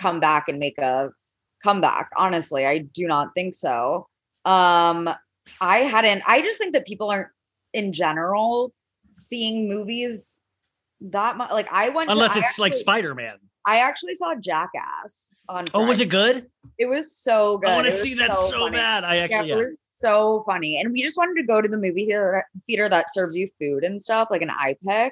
[0.01, 1.12] come back and make a
[1.62, 2.11] comeback.
[2.17, 4.09] Honestly, I do not think so.
[4.45, 5.09] Um,
[5.61, 7.29] I hadn't, I just think that people aren't
[7.72, 8.74] in general
[9.15, 10.43] seeing movies
[11.01, 11.51] that much.
[11.51, 13.37] Like I went Unless I it's like Spider Man.
[13.65, 16.47] I actually saw Jackass on Oh, was it good?
[16.79, 17.71] It was so good.
[17.71, 18.77] I want to see that so, funny.
[18.77, 19.05] bad.
[19.05, 19.63] I actually, yeah, yeah.
[19.63, 20.81] it was so funny.
[20.81, 23.85] And we just wanted to go to the movie theater, theater that serves you food
[23.85, 25.11] and stuff, like an iPic.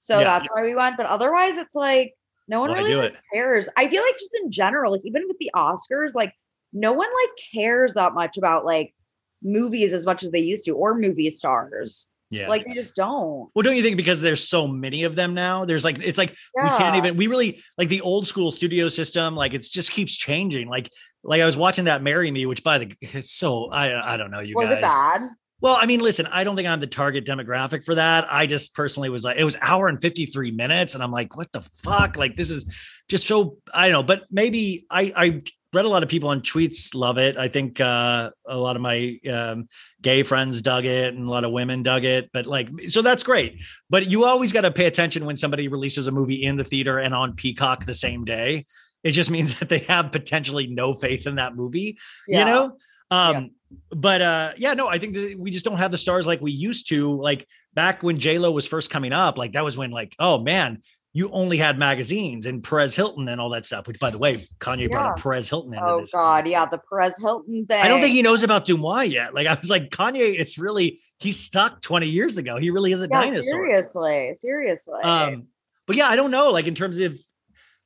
[0.00, 0.24] So Yeah.
[0.24, 0.96] that's why we went.
[0.96, 2.14] But otherwise, it's like
[2.48, 3.18] no one Why really do like, it?
[3.32, 3.68] cares.
[3.76, 6.32] I feel like just in general, like even with the Oscars, like
[6.72, 8.92] no one like cares that much about like
[9.40, 12.08] movies as much as they used to, or movie stars.
[12.30, 12.48] Yeah.
[12.48, 13.50] Like they just don't.
[13.54, 15.64] Well, don't you think because there's so many of them now?
[15.64, 19.36] There's like it's like we can't even we really like the old school studio system.
[19.36, 20.68] Like it's just keeps changing.
[20.68, 20.90] Like
[21.22, 24.30] like I was watching that "Marry Me," which by the it's so I I don't
[24.30, 24.78] know you Was guys.
[24.78, 25.20] it bad?
[25.60, 28.30] Well, I mean, listen, I don't think I'm the target demographic for that.
[28.30, 30.94] I just personally was like, it was hour and 53 minutes.
[30.94, 32.16] And I'm like, what the fuck?
[32.16, 32.70] Like, this is
[33.08, 35.42] just so, I don't know, but maybe I, I
[35.74, 37.36] read a lot of people on tweets love it.
[37.36, 39.68] I think uh, a lot of my um,
[40.00, 42.30] gay friends dug it and a lot of women dug it.
[42.32, 43.62] But like, so that's great.
[43.90, 46.98] But you always got to pay attention when somebody releases a movie in the theater
[46.98, 48.66] and on Peacock the same day.
[49.02, 51.98] It just means that they have potentially no faith in that movie,
[52.38, 52.78] you know?
[53.10, 53.50] Um,
[53.90, 56.52] but uh, yeah, no, I think that we just don't have the stars like we
[56.52, 57.20] used to.
[57.20, 60.38] Like back when J Lo was first coming up, like that was when, like, oh
[60.38, 60.80] man,
[61.16, 63.86] you only had magazines and Perez Hilton and all that stuff.
[63.86, 66.04] Which, by the way, Kanye brought up Perez Hilton into Oh.
[66.12, 67.80] God, yeah, the Perez Hilton thing.
[67.80, 69.32] I don't think he knows about DeuxMoi yet.
[69.32, 72.58] Like I was like, Kanye, it's really he's stuck 20 years ago.
[72.58, 73.42] He really is a Yeah, dinosaur.
[73.44, 75.00] seriously, seriously.
[75.02, 75.46] Um,
[75.86, 76.50] but yeah, I don't know.
[76.50, 77.18] Like in terms of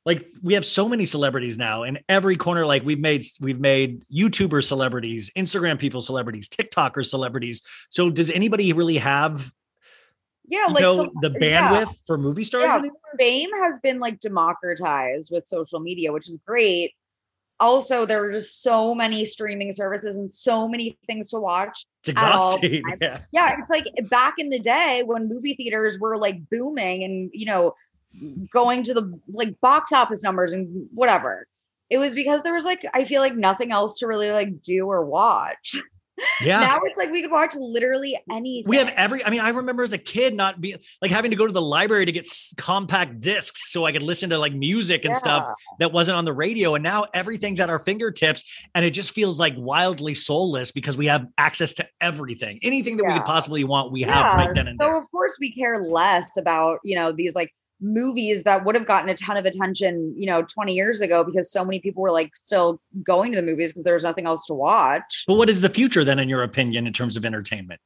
[0.06, 2.64] like we have so many celebrities now in every corner.
[2.64, 7.62] Like we've made we've made YouTuber celebrities, Instagram people celebrities, TikTokers celebrities.
[7.90, 9.52] So does anybody really have
[10.48, 11.70] yeah, like know so- the yeah.
[11.84, 12.96] bandwidth for movie stars Yeah, anymore?
[13.18, 16.92] fame has been like democratized with social media, which is great.
[17.60, 21.86] Also, there are just so many streaming services and so many things to watch.
[22.02, 22.82] It's exhausting.
[23.00, 23.20] Yeah.
[23.32, 27.46] Yeah, it's like back in the day when movie theaters were like booming and you
[27.46, 27.74] know
[28.52, 31.46] going to the like box office numbers and whatever.
[31.90, 34.86] It was because there was like I feel like nothing else to really like do
[34.86, 35.80] or watch.
[36.40, 36.60] Yeah.
[36.60, 38.68] Now it's like we could watch literally anything.
[38.68, 39.24] We have every.
[39.24, 41.62] I mean, I remember as a kid not being like having to go to the
[41.62, 45.46] library to get s- compact discs so I could listen to like music and stuff
[45.78, 46.74] that wasn't on the radio.
[46.74, 48.44] And now everything's at our fingertips,
[48.74, 52.58] and it just feels like wildly soulless because we have access to everything.
[52.62, 54.96] Anything that we could possibly want, we have right then and so there.
[54.96, 59.08] of course we care less about you know these like movies that would have gotten
[59.08, 62.34] a ton of attention you know 20 years ago because so many people were like
[62.34, 65.60] still going to the movies because there was nothing else to watch But what is
[65.60, 67.80] the future then, in your opinion, in terms of entertainment?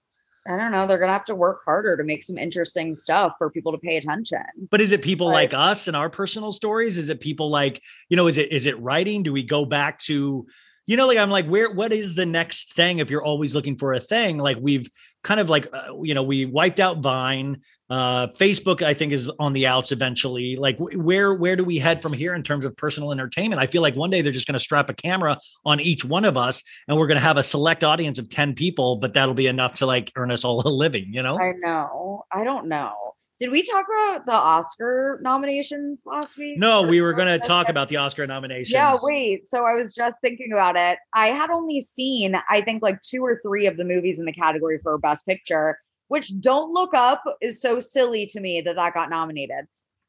[0.49, 3.49] i don't know they're gonna have to work harder to make some interesting stuff for
[3.49, 6.99] people to pay attention But is it people But- like us and our personal stories?
[6.99, 9.23] Is it people like, you know, is it is it writing?
[9.23, 10.47] Do we go back to,
[10.87, 13.77] you know, like I'm like, where what is the next thing if you're always looking
[13.77, 14.37] for a thing?
[14.39, 14.89] Like we've
[15.23, 17.61] kind of like uh, you know, we wiped out Vine.
[17.93, 20.57] Uh Facebook I think is on the outs eventually.
[20.57, 23.61] Like wh- where where do we head from here in terms of personal entertainment?
[23.61, 26.25] I feel like one day they're just going to strap a camera on each one
[26.25, 29.35] of us and we're going to have a select audience of 10 people, but that'll
[29.35, 31.39] be enough to like earn us all a living, you know?
[31.39, 32.95] i know i don't know
[33.39, 37.69] did we talk about the oscar nominations last week No, we were going to talk
[37.69, 38.73] about the Oscar nominations.
[38.73, 39.47] Yeah, wait.
[39.47, 40.99] So I was just thinking about it.
[41.13, 44.33] I had only seen, I think, like two or three of the movies in the
[44.33, 45.79] category for Best Picture,
[46.13, 49.65] which don't look up is so silly to me that that got nominated.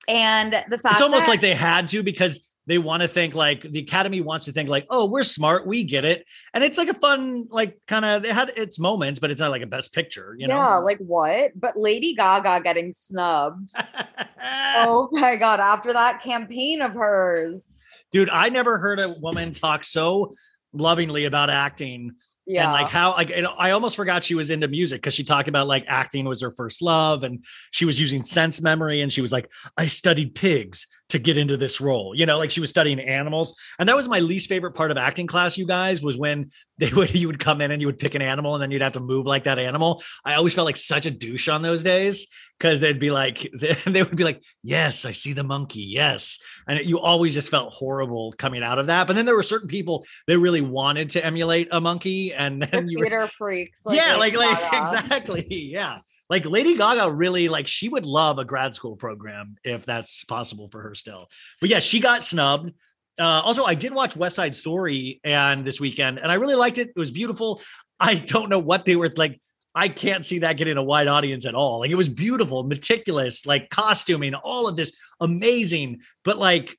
[0.09, 3.35] And the fact it's almost that- like they had to because they want to think
[3.35, 6.77] like the academy wants to think like oh we're smart we get it and it's
[6.77, 9.67] like a fun like kind of it had its moments but it's not like a
[9.67, 11.51] best picture you know yeah, like what?
[11.55, 13.69] But Lady Gaga getting snubbed.
[14.75, 15.61] oh my god!
[15.61, 17.77] After that campaign of hers,
[18.11, 20.33] dude i never heard a woman talk so
[20.73, 22.11] lovingly about acting
[22.45, 25.47] yeah, and like how like I almost forgot she was into music because she talked
[25.47, 29.21] about like acting was her first love and she was using sense memory and she
[29.21, 32.13] was like I studied pigs to get into this role.
[32.13, 33.57] You know like she was studying animals.
[33.79, 36.91] And that was my least favorite part of acting class you guys was when they
[36.91, 38.93] would you would come in and you would pick an animal and then you'd have
[38.93, 40.03] to move like that animal.
[40.25, 42.27] I always felt like such a douche on those days
[42.63, 43.51] because they'd be like
[43.85, 47.73] they would be like yes I see the monkey yes and you always just felt
[47.73, 51.25] horrible coming out of that but then there were certain people that really wanted to
[51.25, 53.83] emulate a monkey and the then you were theater freaks.
[53.89, 54.99] yeah, like like Gaga.
[54.99, 55.47] exactly.
[55.49, 55.99] Yeah.
[56.29, 60.69] Like Lady Gaga really like she would love a grad school program if that's possible
[60.69, 61.27] for her still.
[61.59, 62.73] But yeah, she got snubbed.
[63.19, 66.79] Uh, also, I did watch West Side Story and this weekend, and I really liked
[66.79, 66.89] it.
[66.89, 67.61] It was beautiful.
[67.99, 69.39] I don't know what they were like.
[69.75, 71.79] I can't see that getting a wide audience at all.
[71.79, 76.01] Like it was beautiful, meticulous, like costuming, all of this amazing.
[76.23, 76.77] But like,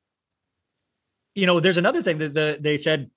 [1.35, 3.11] you know, there's another thing that the they said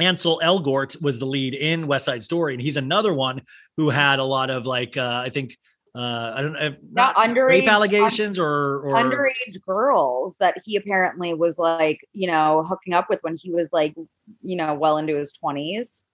[0.00, 3.42] Ansel Elgort was the lead in West Side Story, and he's another one
[3.76, 5.56] who had a lot of like uh, I think
[5.94, 11.34] uh, I don't know not underage- rape allegations or or underage girls that he apparently
[11.34, 13.94] was like, you know, hooking up with when he was like,
[14.42, 16.04] you know, well into his 20s.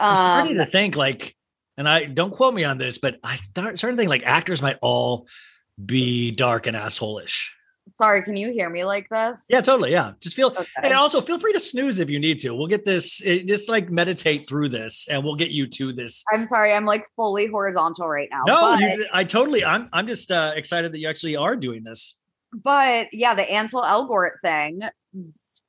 [0.00, 1.36] I'm starting Um, to think like,
[1.76, 5.26] and I don't quote me on this, but I to think like actors might all
[5.84, 7.48] be dark and assholeish.
[7.88, 9.46] sorry, can you hear me like this?
[9.50, 9.90] Yeah, totally.
[9.92, 10.64] Yeah, just feel Okay.
[10.82, 12.54] and also feel free to snooze if you need to.
[12.54, 13.20] We'll get this.
[13.22, 16.24] It, just like meditate through this, and we'll get you to this.
[16.32, 18.42] I'm sorry, I'm like fully horizontal right now.
[18.46, 19.64] No, you, I totally.
[19.64, 19.88] I'm.
[19.92, 22.16] I'm just uh, excited that you actually are doing this.
[22.52, 24.80] but yeah, the Ansel Elgort thing,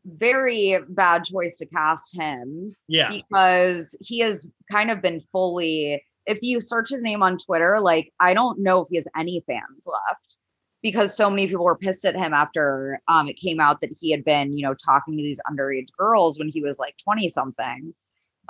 [0.06, 2.74] very bad choice to cast him.
[2.88, 3.10] Yeah.
[3.10, 8.12] because he has kind of been fully if you search his name on twitter like
[8.20, 10.40] i don't know if he has any fans left
[10.82, 14.12] because so many people were pissed at him after um, it came out that he
[14.12, 17.94] had been you know talking to these underage girls when he was like 20 something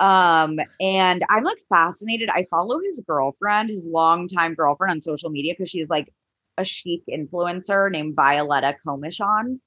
[0.00, 5.54] um and i'm like fascinated i follow his girlfriend his longtime girlfriend on social media
[5.54, 6.12] because she's like
[6.58, 9.60] a chic influencer named Violetta Komyshan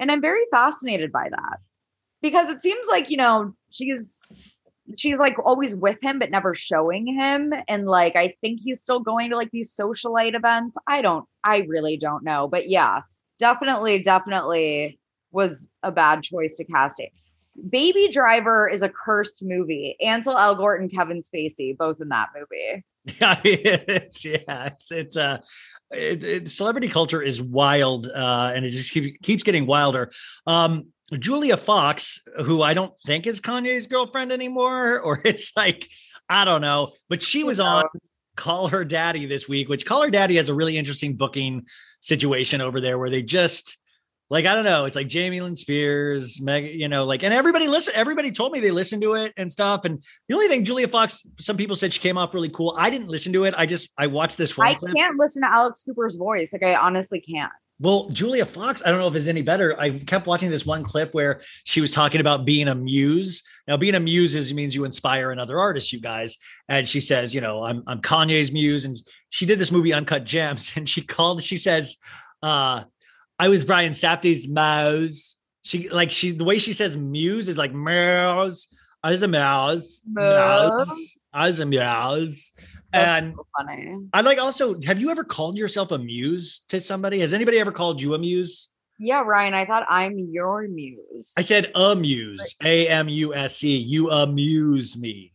[0.00, 1.58] and i'm very fascinated by that.
[2.22, 4.26] Because it seems like you know she's
[4.96, 7.54] she's like always with him but never showing him.
[7.68, 10.76] And like i think he's still going to like these socialite events.
[10.88, 12.48] I don't i really don't know.
[12.48, 13.02] But yeah
[13.40, 15.00] definitely, definitely
[15.32, 17.10] was a bad choice to cast it.
[17.68, 19.96] Baby Driver is a cursed movie.
[20.00, 22.84] Ansel Elgort and Kevin Spacey, both in that movie.
[23.18, 25.38] Yeah, it's yeah, it's it's uh,
[25.90, 30.10] it, it, celebrity culture is wild, uh, and it just keep, keeps getting wilder.
[30.46, 30.88] Um,
[31.18, 35.88] Julia Fox, who I don't think is Kanye's girlfriend anymore, or it's like
[36.28, 37.84] I don't know, but she was on
[38.36, 41.66] Call Her Daddy this week, which Call Her Daddy has a really interesting booking
[42.00, 43.78] situation over there where they just
[44.30, 47.66] like I don't know, it's like Jamie Lynn Spears, Meg, you know, like and everybody
[47.66, 49.84] listen, everybody told me they listened to it and stuff.
[49.84, 52.74] And the only thing Julia Fox, some people said she came off really cool.
[52.78, 53.54] I didn't listen to it.
[53.56, 54.68] I just I watched this one.
[54.68, 54.94] I clip.
[54.94, 56.52] can't listen to Alex Cooper's voice.
[56.52, 57.52] Like I honestly can't.
[57.80, 59.78] Well, Julia Fox, I don't know if it's any better.
[59.80, 63.42] I kept watching this one clip where she was talking about being a muse.
[63.66, 66.36] Now, being a muse is means you inspire another artist, you guys.
[66.68, 68.84] And she says, you know, I'm I'm Kanye's muse.
[68.84, 68.98] And
[69.30, 71.96] she did this movie Uncut Gems, and she called, she says,
[72.42, 72.84] uh,
[73.40, 75.36] I was Brian Safdie's mouse.
[75.62, 78.68] She like she the way she says muse is like mouse.
[79.02, 80.02] I was a mouse.
[80.06, 81.16] Mouse.
[81.32, 82.52] I was a mouse.
[82.92, 83.96] That's and so funny.
[84.12, 87.20] I like also, have you ever called yourself a muse to somebody?
[87.20, 88.68] Has anybody ever called you a muse?
[88.98, 91.32] Yeah, Ryan, I thought I'm your muse.
[91.38, 93.74] I said amuse, A M U S E.
[93.74, 95.32] You amuse me.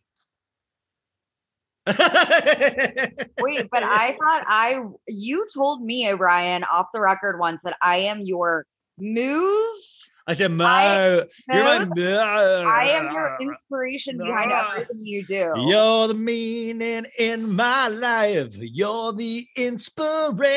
[1.87, 7.97] Wait, but I thought I you told me, Ryan, off the record once that I
[7.97, 8.65] am your
[8.97, 10.09] muse.
[10.27, 12.07] I said, Mo, you're my Muse?
[12.07, 15.53] I am your inspiration behind everything you do.
[15.55, 18.55] You're the meaning in my life.
[18.55, 20.47] You're the inspiration.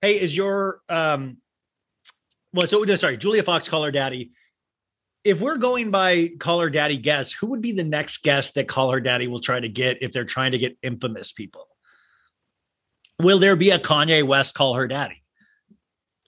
[0.00, 1.38] Hey, is your um
[2.52, 4.30] well, so no, sorry, Julia Fox call her daddy.
[5.22, 8.68] If we're going by call her daddy guest, who would be the next guest that
[8.68, 11.68] call her daddy will try to get if they're trying to get infamous people?
[13.18, 15.22] Will there be a Kanye West call her daddy?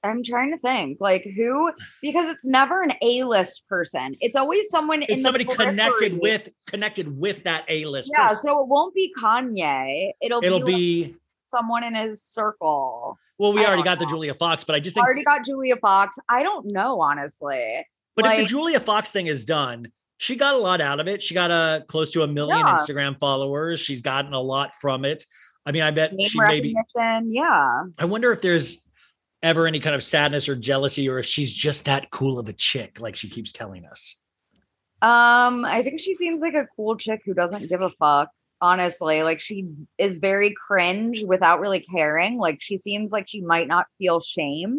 [0.04, 1.72] I'm trying to think, like who,
[2.02, 4.16] because it's never an A-list person.
[4.20, 8.10] It's always someone in It's somebody the connected with connected with that A list.
[8.12, 10.10] Yeah, so it won't be Kanye.
[10.20, 13.16] It'll, It'll be, be someone in his circle.
[13.38, 14.06] well, we I already got the.
[14.06, 16.18] Julia Fox, but I just think Already got Julia Fox.
[16.28, 17.86] I don't know, honestly.
[18.16, 21.22] But if the Julia Fox thing is done, she got a lot out of it.
[21.22, 22.76] She got a close to a million Yeah.
[22.76, 23.80] Instagram followers.
[23.80, 25.24] She's gotten a lot from it.
[25.64, 26.74] I mean, I bet Name she maybe.
[27.24, 27.84] yeah.
[27.98, 28.84] I wonder if there's
[29.42, 32.52] ever any kind of sadness or jealousy, or if she's just that cool of a
[32.52, 34.16] chick, like she keeps telling us.
[35.00, 38.28] Um, I think she seems like a cool chick who doesn't give a fuck.
[38.60, 39.66] Honestly, like she
[39.98, 42.38] is very cringe without really caring.
[42.38, 44.78] Like she seems like she might not feel shame.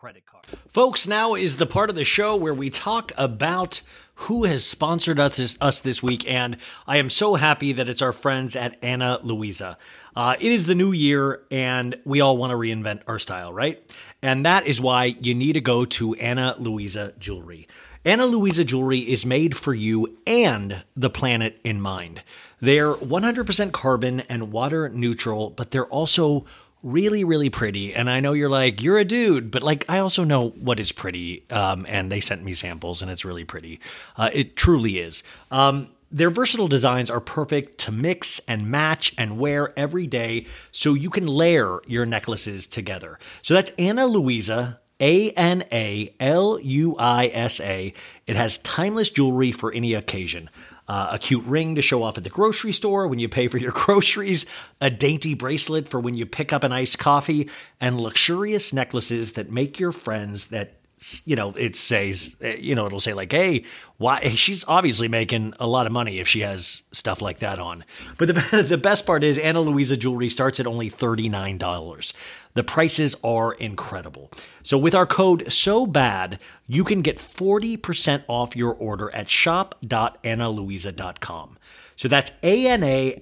[0.00, 0.46] credit card.
[0.68, 3.82] Folks, now is the part of the show where we talk about
[4.14, 6.26] who has sponsored us this, us this week.
[6.26, 9.76] And I am so happy that it's our friends at Ana Luisa.
[10.16, 13.78] Uh, it is the new year and we all want to reinvent our style, right?
[14.22, 17.68] And that is why you need to go to Ana Luisa Jewelry.
[18.02, 22.22] Ana Luisa Jewelry is made for you and the planet in mind.
[22.58, 26.46] They're 100% carbon and water neutral, but they're also
[26.82, 27.94] really, really pretty.
[27.94, 30.92] And I know you're like, you're a dude, but like, I also know what is
[30.92, 31.44] pretty.
[31.50, 33.80] Um, and they sent me samples and it's really pretty.
[34.16, 35.22] Uh, it truly is.
[35.50, 40.94] Um, their versatile designs are perfect to mix and match and wear every day so
[40.94, 43.18] you can layer your necklaces together.
[43.42, 47.94] So that's Ana Luisa, A N A L U I S A.
[48.26, 50.50] It has timeless jewelry for any occasion
[50.90, 53.58] uh, a cute ring to show off at the grocery store when you pay for
[53.58, 54.44] your groceries,
[54.80, 57.48] a dainty bracelet for when you pick up an iced coffee,
[57.80, 60.79] and luxurious necklaces that make your friends that
[61.24, 63.64] you know it says eh, you know it'll say like hey
[63.96, 67.84] why she's obviously making a lot of money if she has stuff like that on.
[68.18, 72.12] But the, the best part is ana luisa jewelry starts at only $39
[72.52, 74.28] the prices are incredible.
[74.62, 81.58] So with our code so bad you can get 40% off your order at shop.analuisa.com
[81.96, 83.20] so that's a-n-a-l-u-i-s-a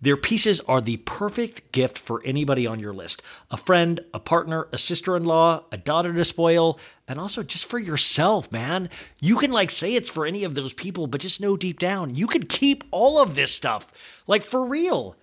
[0.00, 4.68] their pieces are the perfect gift for anybody on your list a friend, a partner,
[4.72, 8.88] a sister in law, a daughter to spoil, and also just for yourself, man.
[9.20, 12.14] You can like say it's for any of those people, but just know deep down,
[12.14, 14.22] you could keep all of this stuff.
[14.26, 15.16] Like for real.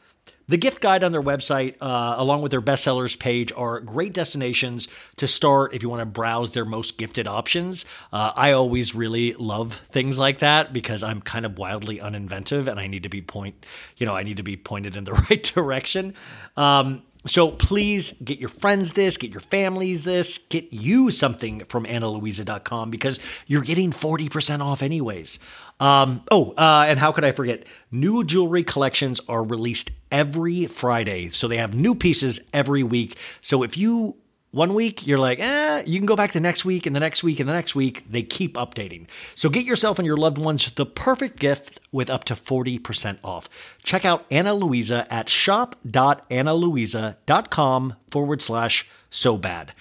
[0.49, 4.87] The gift guide on their website, uh, along with their bestsellers page, are great destinations
[5.17, 7.83] to start if you want to browse their most gifted options.
[8.13, 12.79] Uh, I always really love things like that because I'm kind of wildly uninventive and
[12.79, 13.65] I need to be point,
[13.97, 16.13] you know, I need to be pointed in the right direction.
[16.55, 21.86] Um, so please get your friends this, get your families this, get you something from
[21.86, 25.39] analuisa.com because you're getting 40% off anyways.
[25.80, 27.65] Um, oh, uh, and how could I forget?
[27.91, 31.30] New jewelry collections are released every Friday.
[31.30, 33.17] So they have new pieces every week.
[33.41, 34.15] So if you
[34.57, 37.23] one week you're like, eh, you can go back the next week and the next
[37.23, 38.03] week and the next week.
[38.09, 39.05] They keep updating.
[39.35, 43.47] So get yourself and your loved ones the perfect gift with up to 40% off.
[43.83, 49.73] Check out Ana Luisa at shop.analuisa.com forward slash so bad.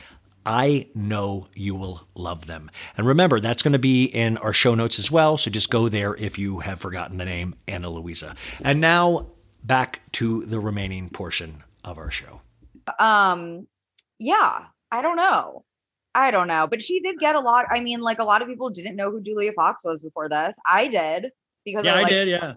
[0.45, 2.71] I know you will love them.
[2.99, 5.39] And remember, that's going to be in our show notes as well.
[5.39, 8.37] So just go there if you have forgotten the name Ana Luisa.
[8.63, 9.29] And now
[9.65, 12.43] back to the remaining portion of our show.
[13.01, 13.67] Um,
[14.19, 15.65] yeah, I don't know.
[16.15, 17.67] I don't know, but she did get a lot.
[17.71, 20.57] I mean, like a lot of people didn't know who Julia Fox was before this.
[20.67, 21.31] I did
[21.65, 22.29] because yeah, I, I did.
[22.29, 22.55] Yeah.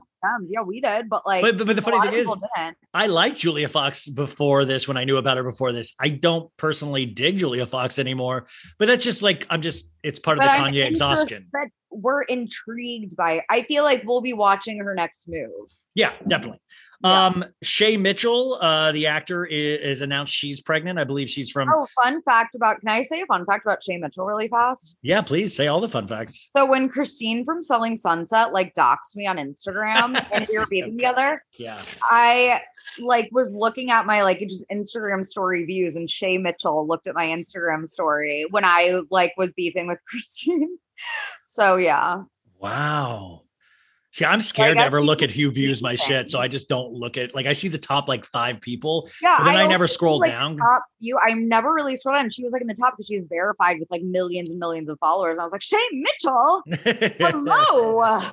[0.48, 2.78] Yeah, we did, but like, But, but, but the funny thing is, didn't.
[2.94, 5.94] I liked Julia Fox before this when I knew about her before this.
[5.98, 8.48] I don't personally dig Julia Fox anymore,
[8.80, 11.48] but that's just like, I'm just, it's part of the I'm Kanye exhaustion.
[11.54, 13.44] But we're intrigued by.
[13.50, 15.70] I feel like we'll be watching her next move.
[15.96, 16.62] Yeah, definitely.
[17.04, 21.00] Um, Shay Mitchell, uh, the actor, is, is announced she's pregnant.
[21.00, 21.70] I believe she's from.
[21.74, 22.80] Oh, fun fact about.
[22.82, 24.96] Can I say a fun fact about Shay Mitchell really fast?
[25.02, 26.50] Yeah, please say all the fun facts.
[26.56, 30.98] So when Christine from Selling Sunset like doxed me on Instagram and we were beefing
[30.98, 31.82] together, Yeah.
[32.04, 32.62] I
[33.02, 37.16] like was looking at my like just Instagram story views, and Shay Mitchell looked at
[37.16, 40.78] my Instagram story when I like was beefing with Christine.
[41.48, 42.24] So yeah,
[42.60, 43.44] Wow.
[44.12, 46.68] See, I'm scared Like, to ever look at who views my shit, so I just
[46.68, 49.38] don't look at like I see the top like five people, yeah.
[49.38, 50.58] but then I, only never scroll like, down.
[50.58, 52.30] Top you, I never really scrolled down.
[52.32, 54.90] She was like in the top because she was verified with like millions and millions
[54.90, 55.34] of followers.
[55.34, 56.64] And I was like, Shane Mitchell,
[57.20, 58.22] hello.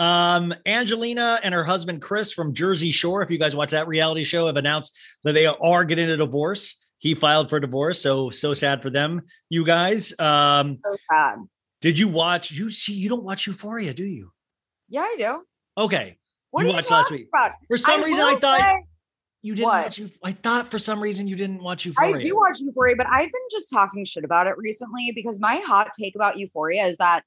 [0.00, 4.24] Um, Angelina and her husband Chris from Jersey Shore, if you guys watch that reality
[4.24, 6.84] show, have announced that they are getting a divorce.
[6.98, 10.12] He filed for divorce, so so sad for them, you guys.
[10.18, 11.36] Um, so sad.
[11.80, 12.50] Did you watch?
[12.50, 14.32] You see, you don't watch Euphoria, do you?
[14.88, 15.42] Yeah, I do.
[15.78, 16.18] Okay,
[16.50, 17.28] What you watched last week.
[17.32, 17.52] about?
[17.68, 18.84] For some reason, I thought say-
[19.42, 19.84] you didn't What?
[19.84, 19.98] watch.
[19.98, 22.16] You, I thought for some reason you didn't watch Euphoria.
[22.16, 25.62] I do watch Euphoria, but I've been just talking shit about it recently because my
[25.66, 27.22] hot take about Euphoria is that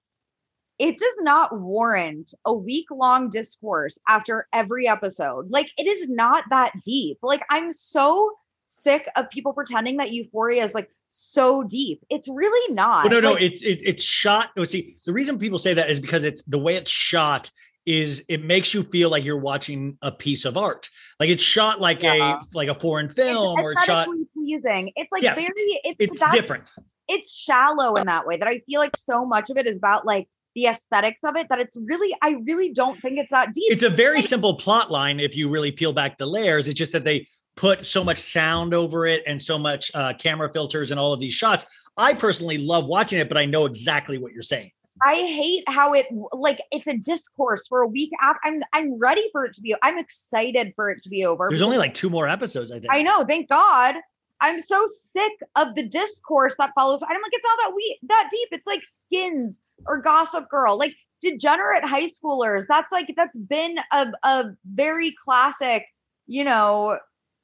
[0.80, 5.49] it does not warrant a week long discourse after every episode.
[5.49, 7.18] Like, it is not that deep.
[7.24, 8.32] Like, I'm so
[8.74, 12.04] sick of people pretending that Euphoria is like so deep.
[12.10, 13.04] It's really not.
[13.10, 14.50] Well, no, no, Like, it's it, it's shot.
[14.58, 17.52] No, see, the reason people say that is because it's the way it's shot
[17.86, 20.90] is it makes you feel like you're watching a piece of art.
[21.20, 22.38] Like it's shot like Yeah.
[22.38, 24.08] a like a foreign film or it's shot.
[24.34, 24.92] pleasing.
[24.96, 25.52] It's like Yes, very,
[25.84, 26.72] it's, It's different.
[27.08, 30.06] it's shallow in that way that I feel like so much of it is about
[30.06, 33.72] like the aesthetics of it that it's really I really don't think it's that deep.
[33.72, 36.68] It's a very simple plot line if you really peel back the layers.
[36.68, 40.51] It's just that they put so much sound over it and so much uh, camera
[40.51, 41.66] filters and all of these shots.
[41.97, 44.72] I personally love watching it, but I know exactly what you're saying.
[45.06, 49.28] I hate how it like it's a discourse for a week after I'm I'm ready
[49.32, 51.47] for it to be I'm excited for it to be over.
[51.49, 52.93] There's only like two more episodes, I think.
[52.93, 53.95] I know, thank God.
[54.39, 57.01] I'm so sick of the discourse that follows.
[57.01, 58.49] I'm like, it's not that we that deep.
[58.51, 60.78] It's like skins or gossip girl.
[60.78, 62.66] Like degenerate high schoolers.
[62.68, 65.86] That's like that's been a, a very classic,
[66.28, 66.99] you know,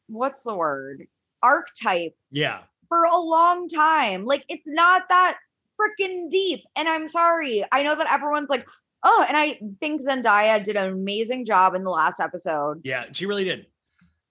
[0.09, 1.07] what's the word?
[1.41, 2.59] Archetype Yeah.
[2.87, 4.25] for a long time.
[4.25, 5.37] Like it's not that
[5.79, 6.61] freaking deep.
[6.75, 7.63] And I'm sorry.
[7.71, 8.67] I know that everyone's like,
[9.03, 12.81] oh, and I think Zendaya did an amazing job in the last episode.
[12.83, 13.67] Yeah, she really did.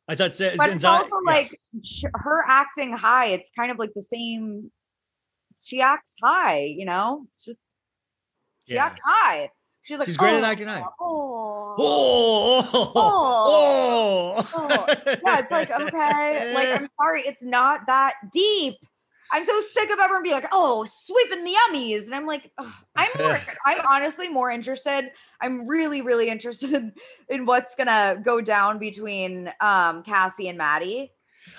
[0.09, 1.59] I thought Z- But it's Zendaya- also like
[2.15, 3.27] her acting high.
[3.27, 4.71] It's kind of like the same.
[5.61, 7.27] She acts high, you know.
[7.33, 7.71] It's just
[8.67, 8.87] she Yeah.
[8.87, 9.51] acts high.
[9.89, 14.87] She's like, She's great at "Oh, acting high." Oh, Oh, oh, oh.
[15.25, 18.75] yeah, it's like okay, like I'm sorry, it's not that deep.
[19.33, 22.51] I'm so sick of everyone being like, "Oh, sweeping the Emmys," and I'm like,
[22.97, 25.11] I'm more, I'm honestly more interested.
[25.41, 26.93] I'm really, really interested
[27.31, 31.13] in what's gonna go down between um Cassie and Maddie.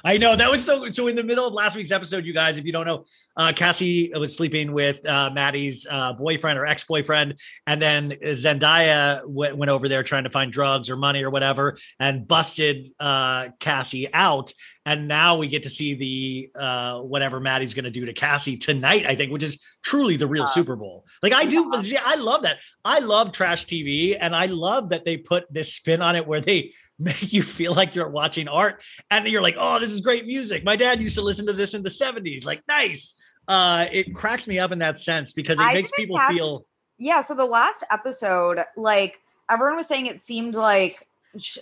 [0.04, 0.90] I know that was so.
[0.92, 3.06] So in the middle of last week's episode, you guys, if you don't know,
[3.38, 9.56] uh, Cassie was sleeping with uh, Maddie's uh, boyfriend or ex-boyfriend, and then Zendaya w-
[9.56, 14.14] went over there trying to find drugs or money or whatever, and busted uh, Cassie
[14.14, 14.54] out.
[14.90, 18.58] And now we get to see the uh, whatever Maddie's going to do to Cassie
[18.58, 19.06] tonight.
[19.06, 21.06] I think, which is truly the real Super Bowl.
[21.22, 22.58] Like I do, see, I love that.
[22.84, 26.42] I love trash TV, and I love that they put this spin on it where
[26.42, 28.82] they make you feel like you're watching art,
[29.12, 30.64] and you're like, oh, this is great music.
[30.64, 32.44] My dad used to listen to this in the '70s.
[32.44, 33.14] Like, nice.
[33.48, 36.66] Uh, it cracks me up in that sense because it I makes people catch- feel.
[36.98, 39.20] Yeah, so the last episode, like
[39.52, 41.08] everyone was saying, it seemed like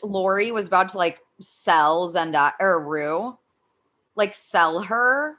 [0.04, 3.38] Laurie was about to like sell Zendaya or Rue,
[4.16, 5.36] like sell her.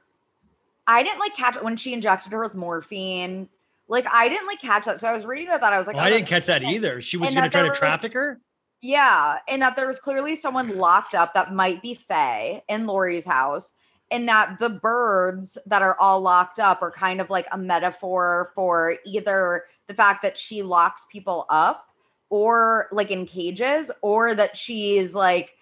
[0.86, 3.48] I didn't like catch it when she injected her with morphine.
[3.88, 5.00] Like I didn't like catch that.
[5.00, 5.72] So I was reading about that.
[5.72, 7.00] I was like, Oh, oh, I didn't that's- catch that either.
[7.00, 8.40] She was going to try to traffic her.
[8.80, 13.26] Yeah, and that there was clearly someone locked up that might be Faye in Laurie's
[13.26, 13.74] house,
[14.12, 18.52] and that the birds that are all locked up are kind of like a metaphor
[18.54, 21.87] for either the fact that she locks people up
[22.30, 25.54] or like in cages, or that she's like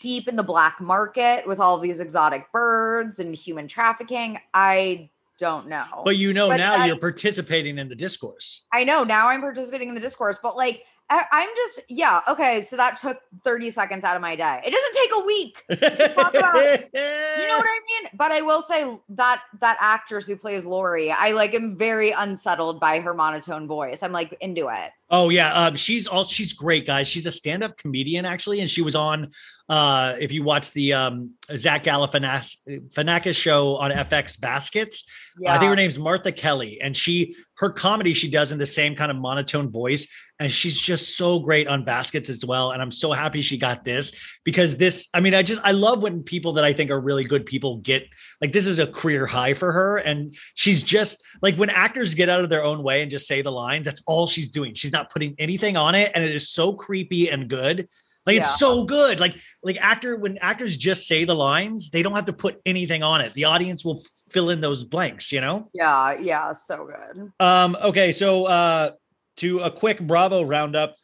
[0.00, 4.38] deep in the black market with all these exotic birds and human trafficking.
[4.52, 6.02] I don't know.
[6.04, 8.62] But you know But now that- you're participating in the discourse.
[8.72, 12.60] I know now I'm participating in the discourse, but like I, I'm just yeah okay.
[12.62, 14.60] So that took 30 seconds out of my day.
[14.64, 15.64] It doesn't take a week.
[15.70, 16.54] to talk about-
[16.94, 18.10] you know what I mean?
[18.14, 22.78] But I will say that that actress who plays Laurie, I like am very unsettled
[22.80, 24.02] by her monotone voice.
[24.02, 24.90] I'm like into it.
[25.12, 27.08] Oh yeah, um, she's all she's great, guys.
[27.08, 29.30] She's a stand-up comedian actually, and she was on.
[29.68, 35.04] Uh, if you watch the um, Zach Galifianakis show on FX Baskets,
[35.40, 35.54] yeah.
[35.54, 38.96] I think her name's Martha Kelly, and she her comedy she does in the same
[38.96, 40.08] kind of monotone voice,
[40.40, 42.72] and she's just so great on Baskets as well.
[42.72, 44.12] And I'm so happy she got this
[44.44, 45.08] because this.
[45.14, 47.76] I mean, I just I love when people that I think are really good people
[47.78, 48.08] get
[48.40, 52.28] like this is a career high for her, and she's just like when actors get
[52.28, 53.84] out of their own way and just say the lines.
[53.84, 54.74] That's all she's doing.
[54.74, 57.88] She's not putting anything on it, and it is so creepy and good.
[58.26, 58.42] Like Yeah.
[58.42, 59.18] it's so good.
[59.20, 63.02] Like like actor when actors just say the lines, they don't have to put anything
[63.02, 63.32] on it.
[63.32, 65.70] The audience will fill in those blanks, you know?
[65.72, 67.32] Yeah, yeah, so good.
[67.40, 68.90] Um okay, so uh
[69.36, 70.96] to a quick Bravo roundup,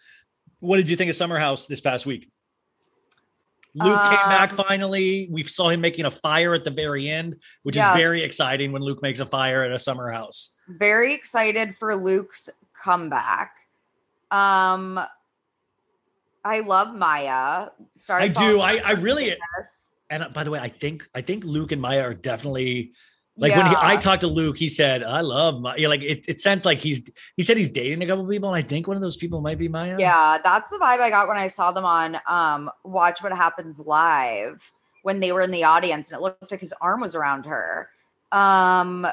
[0.61, 2.31] what did you think of Summer House this past week?
[3.75, 5.29] Luke came back Um, finally.
[5.31, 7.95] We saw him making a fire at the very end, which Yes.
[7.95, 10.51] is very exciting when Luke makes a fire at a summer house.
[10.69, 12.49] Very excited for Luke's
[12.83, 13.53] comeback.
[14.31, 15.01] Um
[16.45, 17.69] I love Maya.
[17.99, 18.61] Started I do.
[18.61, 19.37] I I really
[20.11, 22.93] and uh, by the way, I think I think Luke and Maya are definitely
[23.39, 26.27] like when he, I talked to Luke, he said, "I love Maya." Yeah, like it,
[26.27, 28.97] it sounds like he's he said he's dating a couple people, and I think one
[28.97, 29.97] of those people might be Maya.
[29.99, 33.81] Yeah, that's the vibe I got when I saw them on um Watch What Happens
[33.81, 34.73] Live
[35.03, 37.91] when they were in the audience and it looked like his arm was around her.
[38.33, 39.07] Um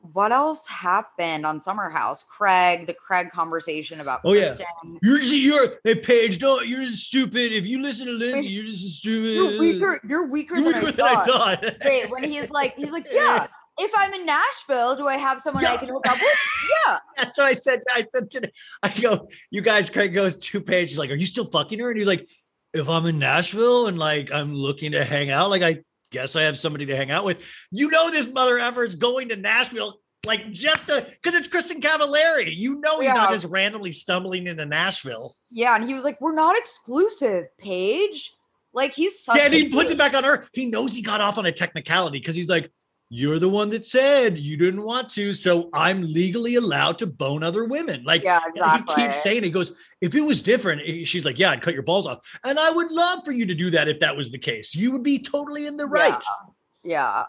[0.00, 2.24] what else happened on Summer House?
[2.24, 4.54] Craig, the Craig conversation about Oh yeah,
[5.02, 7.52] you're just, you're hey Paige, don't you're just stupid.
[7.52, 9.32] If you listen to Lindsay, you're just stupid.
[9.32, 11.64] You're weaker, you're weaker, You're than, weaker I than I thought.
[11.64, 11.76] thought.
[11.84, 13.46] Wait, when he's like, he's like, yeah.
[13.78, 16.38] If I'm in Nashville, do I have someone I can hook up with?
[16.86, 16.98] Yeah.
[17.16, 17.80] That's what I said.
[17.88, 18.50] I said today.
[18.82, 19.88] I go, you guys.
[19.88, 20.98] Craig goes to two pages.
[20.98, 21.88] Like, are you still fucking her?
[21.88, 22.28] And he's like,
[22.74, 25.78] if I'm in Nashville and like I'm looking to hang out, like I
[26.10, 27.50] guess I have somebody to hang out with.
[27.70, 30.00] You know, this mother ever is going to Nashville.
[30.26, 32.54] Like just to because it's Kristin Cavallari.
[32.54, 35.34] You know he's not just randomly stumbling into Nashville.
[35.50, 35.74] Yeah.
[35.74, 38.30] And he was like, we're not exclusive, Paige.
[38.74, 40.46] Like he's such Yeah, and he puts it back on her.
[40.52, 42.70] He knows he got off on a technicality because he's like,
[43.12, 45.32] You're the one that said you didn't want to.
[45.32, 48.04] So I'm legally allowed to bone other women.
[48.04, 49.44] Like Yeah, he keeps saying, it.
[49.44, 52.38] he goes, if it was different, eh, she's like, Yeah, I'd cut your balls off.
[52.44, 54.76] And I would love for you to do that if that was the case.
[54.76, 56.10] You would be totally in the right.
[56.10, 56.52] Yeah.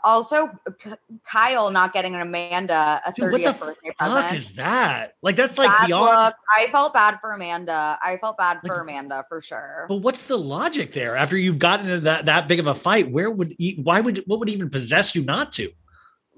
[0.04, 0.50] Also,
[0.80, 0.94] K-
[1.26, 4.36] Kyle not getting an Amanda a Dude, what 30th the birthday fuck present.
[4.38, 5.16] is that?
[5.22, 6.26] Like that's like Bad beyond.
[6.26, 6.36] look.
[6.58, 7.98] I felt bad for Amanda.
[8.02, 9.86] I felt bad for Amanda for sure.
[9.90, 11.16] But what's the logic there?
[11.16, 14.24] After you've gotten into that that big of a fight, where would e- why would
[14.26, 15.72] what would even possess you not to?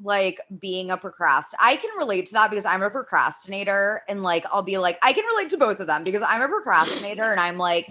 [0.04, 4.44] like being a procrast I can relate to that because I'm a procrastinator and like
[4.52, 7.40] I'll be like I can relate to both of them because I'm a procrastinator and
[7.40, 7.88] I'm like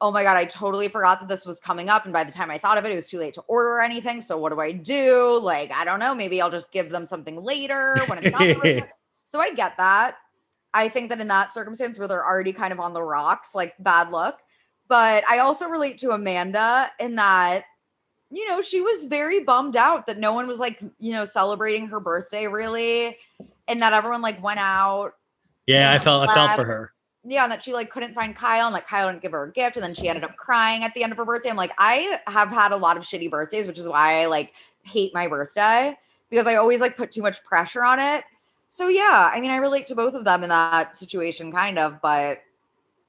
[0.00, 2.50] oh my god I totally forgot that this was coming up and by the time
[2.50, 4.72] I thought of it it was too late to order anything so what do I
[4.72, 8.40] do like I don't know maybe I'll just give them something later when it's not
[8.40, 8.88] the right time.
[9.24, 10.16] so I get that
[10.74, 13.74] I think that in that circumstance where they're already kind of on the rocks like
[13.78, 14.40] bad luck
[14.88, 17.64] but I also relate to Amanda in that
[18.30, 21.86] you know, she was very bummed out that no one was like, you know, celebrating
[21.88, 23.16] her birthday really,
[23.68, 25.12] and that everyone like went out.
[25.66, 26.92] Yeah, I Yeah, felt I felt for her.
[27.28, 29.52] Yeah, and that she like couldn't find Kyle, and like Kyle didn't give her a
[29.52, 31.50] gift, and then she ended up crying at the end of her birthday.
[31.50, 34.52] I'm like, I have had a lot of shitty birthdays, which is why I like
[34.84, 35.96] hate my birthday
[36.30, 38.24] because I always like put too much pressure on it.
[38.68, 42.00] So yeah, I mean, I relate to both of them in that situation, kind of,
[42.00, 42.42] but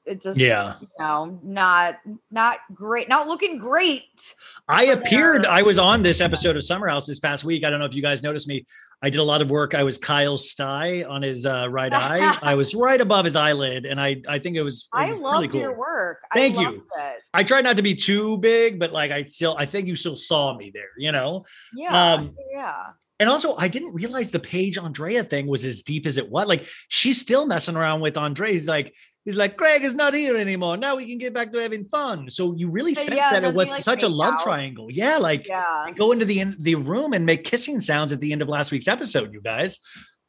[0.07, 0.75] it just Yeah.
[0.79, 1.99] you know, not
[2.31, 4.35] not great, not looking great.
[4.67, 5.45] I appeared.
[5.45, 7.63] I was on this episode of Summer House this past week.
[7.63, 8.65] I don't know if you guys noticed me.
[9.01, 9.75] I did a lot of work.
[9.75, 12.37] I was Kyle Stye on his uh, right eye.
[12.41, 14.87] I was right above his eyelid and I I think it was.
[14.93, 15.61] it I was loved cool.
[15.61, 16.19] your work.
[16.33, 16.83] Thank I you.
[16.97, 17.17] It.
[17.33, 20.15] I tried not to be too big, but like I still, I think you still
[20.15, 20.89] saw me there.
[20.97, 21.45] You know.
[21.75, 22.13] Yeah.
[22.13, 22.85] Um, yeah.
[23.19, 26.47] And also, I didn't realize the Paige Andrea thing was as deep as it was.
[26.47, 28.51] Like, she's still messing around with Andre.
[28.51, 28.93] He's like,
[29.27, 30.77] he's like, Greg is not here anymore.
[30.77, 32.29] Now we can get back to having fun.
[32.29, 34.39] So you really sense yeah, that it was like, such a love out?
[34.39, 34.87] triangle.
[34.89, 35.87] Yeah, like Yeah.
[35.95, 38.71] go into the in- the room and make kissing sounds at the end of last
[38.71, 39.33] week's episode.
[39.33, 39.79] You guys.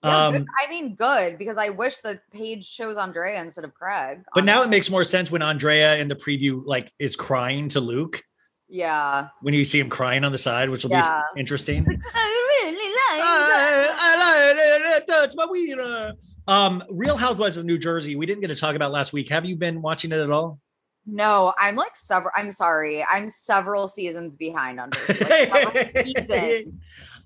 [0.04, 4.18] Yeah, um, I mean, good because I wish that Paige chose Andrea instead of Craig.
[4.34, 7.80] but now it makes more sense when Andrea in the preview like is crying to
[7.80, 8.22] Luke
[8.68, 9.28] Yeah.
[9.42, 11.22] when you see him crying on the side, which will Yeah.
[11.34, 11.84] be interesting.
[12.14, 15.06] I really like I, I like it.
[15.08, 16.12] Touch my wiener.
[16.48, 18.16] Um, Real Housewives of New Jersey.
[18.16, 19.28] We didn't get to talk about last week.
[19.28, 20.58] Have you been watching it at all?
[21.06, 22.32] No, I'm like several.
[22.34, 23.04] I'm sorry.
[23.04, 25.24] I'm several seasons behind on Jersey.
[25.50, 26.72] Like, seasons.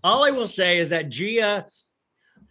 [0.05, 1.66] All I will say is that Gia,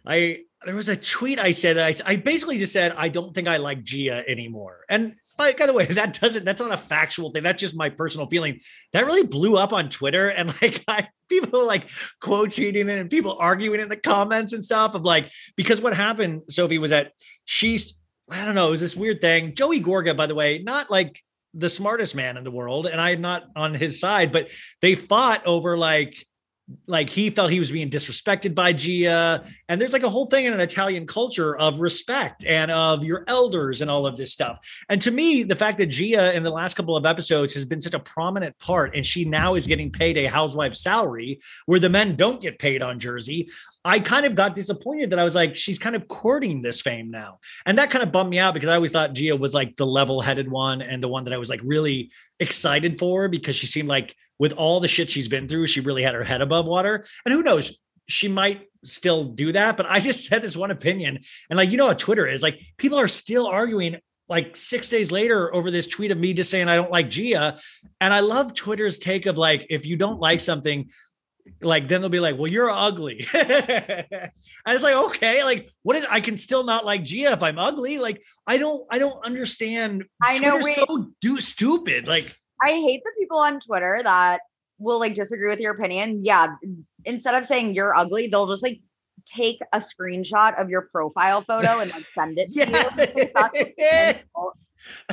[0.06, 3.34] I there was a tweet I said that I, I basically just said I don't
[3.34, 4.80] think I like Gia anymore.
[4.88, 5.14] And
[5.50, 7.42] by, the way, that doesn't that's not a factual thing.
[7.42, 8.60] That's just my personal feeling.
[8.92, 11.88] That really blew up on Twitter, and like I people were like
[12.20, 15.94] quote cheating it and people arguing in the comments and stuff of like because what
[15.94, 17.12] happened, Sophie, was that
[17.44, 17.94] she's
[18.30, 19.54] I don't know, it was this weird thing.
[19.54, 21.20] Joey Gorga, by the way, not like
[21.54, 25.46] the smartest man in the world, and I'm not on his side, but they fought
[25.46, 26.26] over like
[26.86, 29.44] like he felt he was being disrespected by Gia.
[29.68, 33.24] And there's like a whole thing in an Italian culture of respect and of your
[33.26, 34.58] elders and all of this stuff.
[34.88, 37.80] And to me, the fact that Gia in the last couple of episodes has been
[37.80, 41.88] such a prominent part and she now is getting paid a housewife salary where the
[41.88, 43.48] men don't get paid on Jersey,
[43.84, 47.10] I kind of got disappointed that I was like, she's kind of courting this fame
[47.10, 47.40] now.
[47.66, 49.86] And that kind of bummed me out because I always thought Gia was like the
[49.86, 52.10] level headed one and the one that I was like really
[52.42, 55.80] excited for her because she seemed like with all the shit she's been through, she
[55.80, 57.04] really had her head above water.
[57.24, 57.78] And who knows,
[58.08, 59.76] she might still do that.
[59.76, 61.20] But I just said this one opinion.
[61.48, 63.96] And like, you know what Twitter is like, people are still arguing
[64.28, 67.58] like six days later over this tweet of me just saying I don't like Gia.
[68.00, 70.90] And I love Twitter's take of like, if you don't like something,
[71.60, 73.26] like then they'll be like, well, you're ugly.
[73.34, 74.30] and
[74.66, 77.98] it's like, okay, like what is I can still not like Gia if I'm ugly.
[77.98, 80.04] Like, I don't I don't understand.
[80.22, 80.74] I know, Twitter's wait.
[80.76, 82.06] so do stupid.
[82.08, 84.40] Like I hate the people on Twitter that
[84.78, 86.20] will like disagree with your opinion.
[86.22, 86.54] Yeah.
[87.04, 88.80] Instead of saying you're ugly, they'll just like
[89.24, 92.66] take a screenshot of your profile photo and like send it to you.
[93.34, 94.14] Like,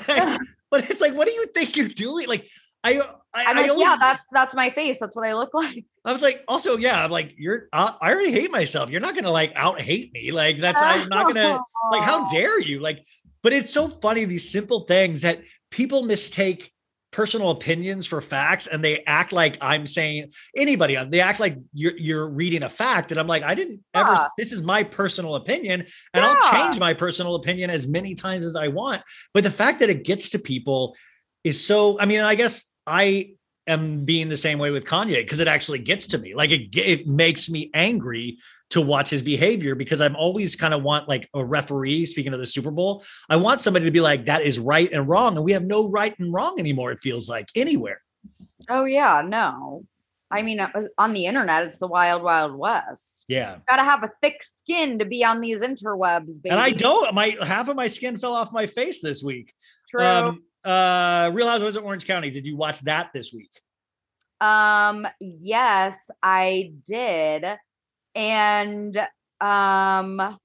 [0.70, 2.28] but it's like, what do you think you're doing?
[2.28, 2.48] Like,
[2.84, 3.02] I,
[3.34, 4.98] I, I'm I like, always, yeah, that's that's my face.
[5.00, 5.86] That's what I look like.
[6.06, 8.90] I was like, also, yeah, I'm like, you're, I, I already hate myself.
[8.90, 10.32] You're not gonna like out hate me.
[10.32, 11.60] Like, that's, I'm not gonna,
[11.92, 12.80] like, how dare you?
[12.80, 13.06] Like,
[13.44, 16.72] but it's so funny these simple things that people mistake
[17.12, 21.58] personal opinions for facts and they act like I'm saying anybody uh, they act like
[21.74, 25.34] you're you're reading a fact and I'm like I didn't ever this is my personal
[25.34, 29.02] opinion and I'll change my personal opinion as many times as I want
[29.34, 30.96] but the fact that it gets to people
[31.44, 33.32] is so I mean I guess I
[33.68, 36.76] am being the same way with Kanye because it actually gets to me like it
[36.76, 38.40] it makes me angry
[38.72, 42.40] to watch his behavior because I'm always kind of want like a referee speaking of
[42.40, 45.46] the Super Bowl I want somebody to be like that is right and wrong and
[45.46, 48.02] we have no right and wrong anymore it feels like anywhere
[48.70, 49.84] Oh yeah, no.
[50.32, 50.60] I mean,
[51.00, 53.26] on the internet, it's the wild, wild west.
[53.28, 56.50] yeah Gotta have a thick skin to be on these interwebs, baby.
[56.52, 59.54] and I don't my half of my skin fell off my face this week
[59.92, 60.04] True.
[60.06, 63.52] um uh Real Housewives of Orange County did you watch that this week
[64.42, 67.46] Um, yes, I did.
[68.16, 68.98] And
[69.42, 70.38] um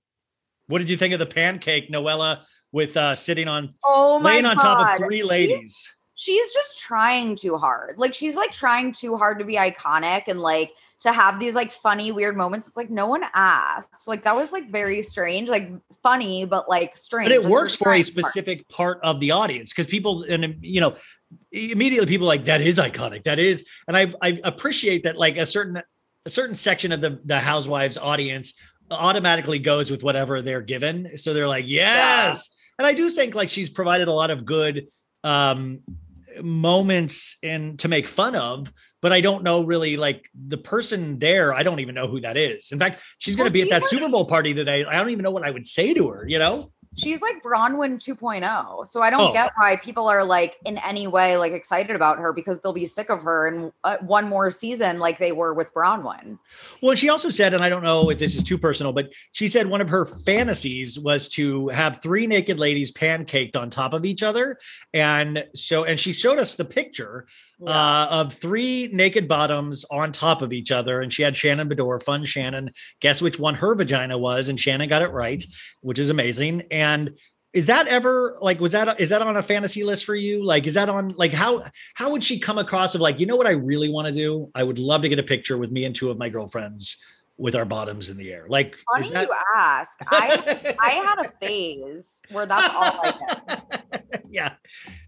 [0.66, 4.46] What did you think of the pancake, Noella, with uh sitting on oh my laying
[4.46, 5.92] on top of three She- ladies?
[6.24, 7.98] She's just trying too hard.
[7.98, 11.70] Like she's like trying too hard to be iconic and like to have these like
[11.70, 12.66] funny weird moments.
[12.66, 14.08] It's like no one asked.
[14.08, 15.70] Like that was like very strange, like
[16.02, 17.28] funny but like strange.
[17.28, 18.32] But it Like, works for a trying too hard.
[18.32, 20.96] specific part of the audience because people and you know
[21.52, 25.36] immediately people are like that is iconic that is and I I appreciate that like
[25.36, 25.82] a certain
[26.24, 28.54] a certain section of the the housewives audience
[28.90, 32.48] automatically goes with whatever they're given so they're like yes
[32.78, 34.86] and I do think like she's provided a lot of good
[35.22, 35.80] um
[36.42, 38.72] moments and to make fun of
[39.02, 42.36] but I don't know really like the person there I don't even know who that
[42.36, 42.72] is.
[42.72, 44.84] In fact she's going to be at that Super Bowl party today.
[44.84, 47.98] I don't even know what I would say to her you know She's like Braunwyn
[47.98, 48.86] 2.0.
[48.86, 49.32] So I don't Oh.
[49.32, 52.86] get why people are like in any way like excited about her because they'll be
[52.86, 56.38] sick of her in uh, one more season like they were with Braunwyn.
[56.80, 59.12] Well, and she also said, and I don't know if this is too personal, but
[59.32, 63.92] she said one of her fantasies was to have three naked ladies pancaked on top
[63.92, 64.58] of each other.
[64.92, 67.26] And so, and she showed us the picture
[67.66, 71.00] uh, of three naked bottoms on top of each other.
[71.00, 74.48] And she had Shannon Beador, fun Shannon, guess which one her vagina was.
[74.48, 75.44] And Shannon got it right,
[75.80, 76.62] which is amazing.
[76.70, 77.16] And
[77.52, 80.66] is that ever like was that is that on a fantasy list for you like
[80.66, 81.62] is that on like how
[81.94, 84.50] how would she come across of like you know what i really want to do
[84.56, 86.96] i would love to get a picture with me and two of my girlfriends
[87.36, 89.96] with our bottoms in the air like Funny that- you ask.
[90.08, 93.62] I I had a phase where that's all I
[94.10, 94.22] did.
[94.30, 94.54] yeah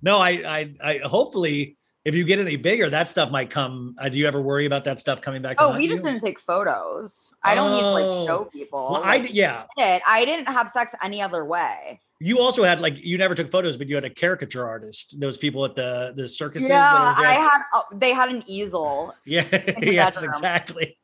[0.00, 1.76] no I, I i hopefully
[2.06, 4.84] if you get any bigger that stuff might come uh, do you ever worry about
[4.84, 6.10] that stuff coming back Oh, we just you?
[6.10, 7.34] didn't take photos.
[7.42, 7.92] I don't need to Oh.
[8.22, 8.88] like show people.
[8.92, 10.02] well i Like, d- yeah I did.
[10.06, 12.00] I didn't have sex any other way.
[12.20, 15.36] you also had like you never took photos but you had a caricature artist those
[15.36, 17.60] people at the the circuses Yeah, I had.
[17.74, 19.12] Oh, they had an easel.
[19.26, 20.30] Yeah, yes, bedroom.
[20.32, 20.98] exactly.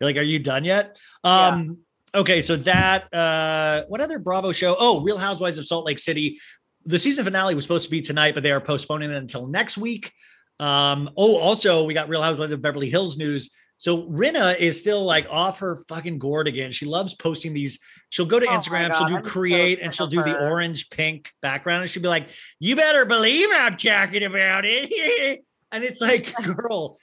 [0.00, 0.96] You're like, are you done yet?
[1.24, 1.78] Um,
[2.14, 4.76] okay, so that uh what other Bravo show?
[4.78, 6.38] Oh, Real Housewives of Salt Lake City.
[6.84, 9.76] The season finale was supposed to be tonight, but they are postponing it until next
[9.76, 10.12] week.
[10.60, 13.54] Um, oh, also we got Real Housewives of Beverly Hills news.
[13.78, 16.72] So Rinna is still like off her fucking gourd again.
[16.72, 17.78] She loves posting these.
[18.10, 20.90] She'll go to Oh Instagram, she'll do I'm so create, and she'll do the orange
[20.90, 22.28] pink background, and she'll be like,
[22.58, 26.98] "You better believe I'm talking about it." and it's like, girl,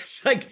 [0.00, 0.48] it's like,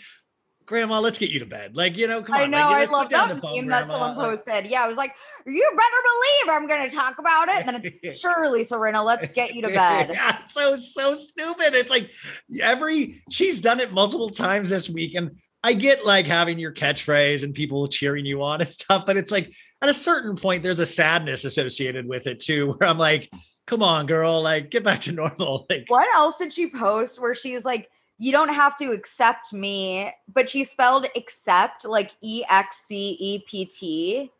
[0.66, 1.76] Grandma, let's get you to bed.
[1.76, 2.40] Like, you know, come on.
[2.42, 2.70] I know.
[2.70, 4.66] like, I love that meme that someone posted.
[4.66, 5.12] Yeah, I was like,
[5.46, 9.02] "You better believe I'm going to talk about it." And then it's surely, Serena.
[9.02, 10.10] Let's get you to bed.
[10.12, 11.74] yeah, so so stupid.
[11.74, 12.12] It's like
[12.60, 15.32] every she's done it multiple times this week, and
[15.62, 19.30] I get like having your catchphrase and people cheering you on and stuff, but it's
[19.30, 23.30] like at a certain point, there's a sadness associated with it too, where I'm like,
[23.66, 25.66] come on, girl, like get back to normal.
[25.70, 27.88] Like, What else did she post where she was like,
[28.18, 33.44] "You don't have to accept me," but she spelled accept like E X C E
[33.48, 34.30] P T.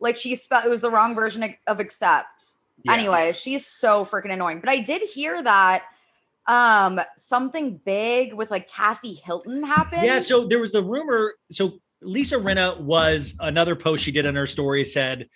[0.00, 2.54] Like she spelled it was the wrong version of- accept.
[2.84, 2.92] Yeah.
[2.92, 4.60] Anyway, she's so freaking annoying.
[4.60, 5.84] But I did hear that
[6.46, 10.02] um something big with like Kathy Hilton happened.
[10.02, 11.34] Yeah, so there was the rumor.
[11.50, 15.28] So Lisa Rinna was another post she did on her story said,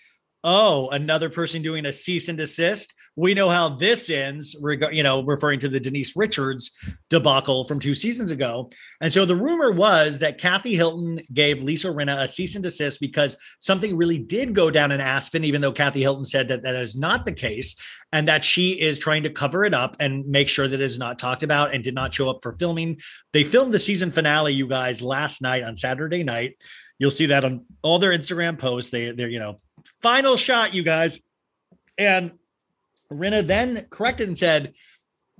[0.42, 2.94] "Oh, another person doing a cease and desist.
[3.16, 7.80] We know how this ends." Reg- you know, referring to the Denise Richards debacle from
[7.80, 8.70] two seasons ago.
[9.00, 13.00] And so the rumor was that Kathy Hilton gave Lisa Rinna a cease and desist
[13.00, 16.76] because something really did go down in Aspen, even though Kathy Hilton said that that
[16.76, 17.76] is not the case,
[18.12, 20.98] and that she is trying to cover it up and make sure that it is
[20.98, 22.98] not talked about and did not show up for filming.
[23.32, 26.60] They filmed the season finale, you guys, last night on Saturday night.
[26.98, 28.90] You'll see that on all their Instagram posts.
[28.90, 29.60] They, they're, you know,
[30.02, 31.18] final shot, you guys.
[31.98, 32.32] And
[33.12, 34.74] Rinna then corrected and said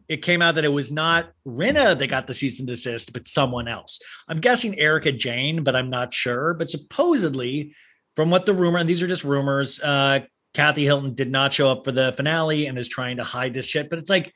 [0.08, 3.28] it came out that it was not Rinna that got the cease and desist, but
[3.28, 4.00] someone else.
[4.28, 6.54] I'm guessing Erika Jayne, but I'm not sure.
[6.54, 7.74] But supposedly,
[8.16, 10.20] from what the rumor, and these are just rumors, uh,
[10.52, 13.66] Kathy Hilton did not show up for the finale and is trying to hide this
[13.66, 13.88] shit.
[13.88, 14.34] But it's like,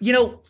[0.00, 0.42] you know,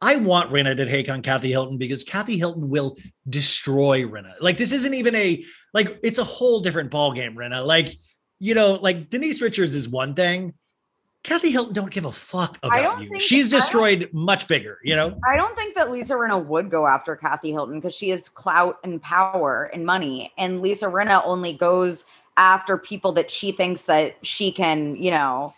[0.00, 2.96] I want Rinna to take on Kathy Hilton because Kathy Hilton will
[3.28, 4.34] destroy Rinna.
[4.40, 5.44] Like this isn't even a
[5.74, 7.64] like it's a whole different ball game, Rinna.
[7.64, 7.96] Like
[8.42, 10.52] you know, like Denise Richards is one thing.
[11.22, 13.20] Kathy Hilton don't give a fuck about you.
[13.20, 15.16] She's don't- destroyed much bigger, you know.
[15.30, 18.78] I don't think that Lisa Rinna would go after Kathy Hilton because she has clout
[18.82, 20.32] and power and money.
[20.36, 22.04] And Lisa Rinna only goes
[22.36, 25.54] after people that she thinks that she can, you know,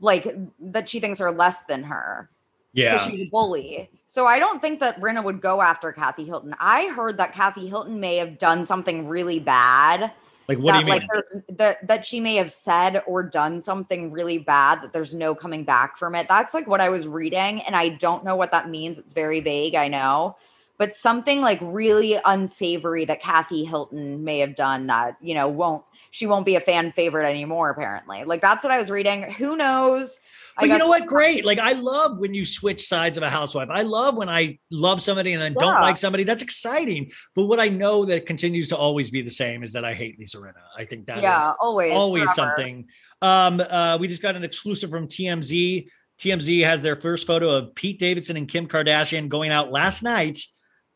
[0.00, 2.30] like that she thinks are less than her.
[2.72, 2.98] Yeah.
[2.98, 3.90] She's a bully.
[4.06, 6.54] So I don't think that Rinna would go after Kathy Hilton.
[6.60, 10.12] I heard that Kathy Hilton may have done something really bad.
[10.48, 10.94] Like what do you mean?
[10.94, 15.14] Like there's, that that she may have said or done something really bad that there's
[15.14, 16.28] no coming back from it.
[16.28, 18.98] That's like what I was reading, and I don't know what that means.
[18.98, 20.36] It's very vague, I know,
[20.78, 25.82] but something like really unsavory that Kathy Hilton may have done that, you know, won't
[26.10, 28.22] she won't be a fan favorite anymore, apparently.
[28.24, 29.22] Like that's what I was reading.
[29.32, 30.20] Who knows?
[30.58, 31.06] But you know what?
[31.06, 31.44] Great.
[31.44, 33.68] Like I love when you switch sides of a housewife.
[33.70, 36.24] I love when I love somebody and then don't like somebody.
[36.24, 37.10] That's exciting.
[37.34, 40.18] But what I know that continues to always be the same is that I hate
[40.18, 40.54] Lisa Rinna.
[40.76, 42.54] I think that is Yeah, always, always forever.
[42.56, 42.86] something.
[43.22, 45.88] Um, uh, we just got an exclusive from TMZ.
[46.18, 50.38] TMZ has their first photo of Pete Davidson and Kim Kardashian going out last night.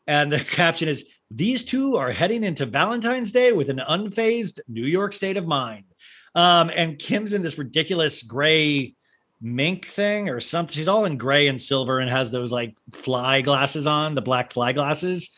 [0.07, 4.85] And the caption is These two are heading into Valentine's Day with an unfazed New
[4.85, 5.85] York state of mind.
[6.33, 8.95] Um, and Kim's in this ridiculous gray
[9.41, 10.73] mink thing or something.
[10.73, 14.53] She's all in gray and silver and has those like fly glasses on, the black
[14.53, 15.31] fly glasses.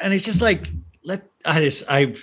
[0.00, 0.66] And it's just like,
[1.04, 2.14] let I just I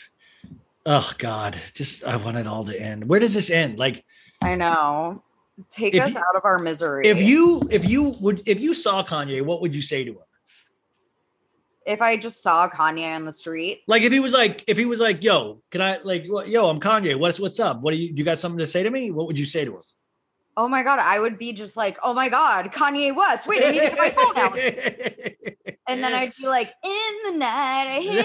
[0.85, 3.07] oh God, just I want it all to end.
[3.07, 3.79] Where does this end?
[3.79, 4.03] Like
[4.43, 5.23] I know.
[5.69, 7.07] Take us you- out of our misery.
[7.07, 10.17] if you if you would if you saw Kanye, what would you say to him?
[11.85, 14.85] if I just saw Kanye on the street, Like if he was like if he
[14.85, 17.17] was like, yo, can I like yo, I'm Kanye.
[17.17, 17.81] What's what's up?
[17.81, 19.11] What do you you got something to say to me?
[19.11, 19.81] What would you say to him?
[20.57, 23.47] Oh my god, I would be just like, oh my god, Kanye West.
[23.47, 24.57] Wait, I need to get my phone out.
[25.87, 28.23] And then I'd be like, in the night, I hear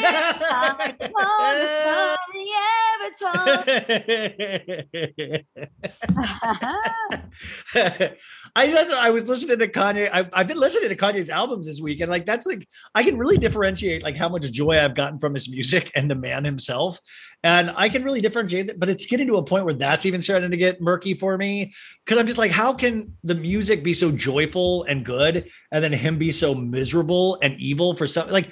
[7.76, 8.16] the
[8.56, 10.10] I I was listening to Kanye.
[10.12, 13.16] I, I've been listening to Kanye's albums this week, and like that's like I can
[13.16, 16.98] really differentiate like how much joy I've gotten from his music and the man himself,
[17.42, 18.78] and I can really differentiate.
[18.78, 21.72] But it's getting to a point where that's even starting to get murky for me
[22.04, 25.92] because I'm just like, how can the music be so joyful and good, and then
[25.92, 28.50] him be so miserable and evil for something like?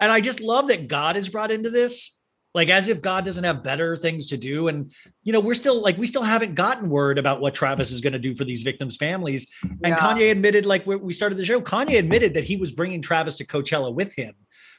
[0.00, 2.16] And I just love that God is brought into this
[2.54, 4.68] like as if God doesn't have better things to do.
[4.68, 4.92] And
[5.24, 8.12] you know, we're still like we still haven't gotten word about what Travis is going
[8.12, 9.52] to do for these victims' families.
[9.62, 9.98] And Yeah.
[9.98, 13.44] Kanye admitted, like we started the show, Kanye admitted that he was bringing Travis to
[13.44, 14.34] Coachella with him,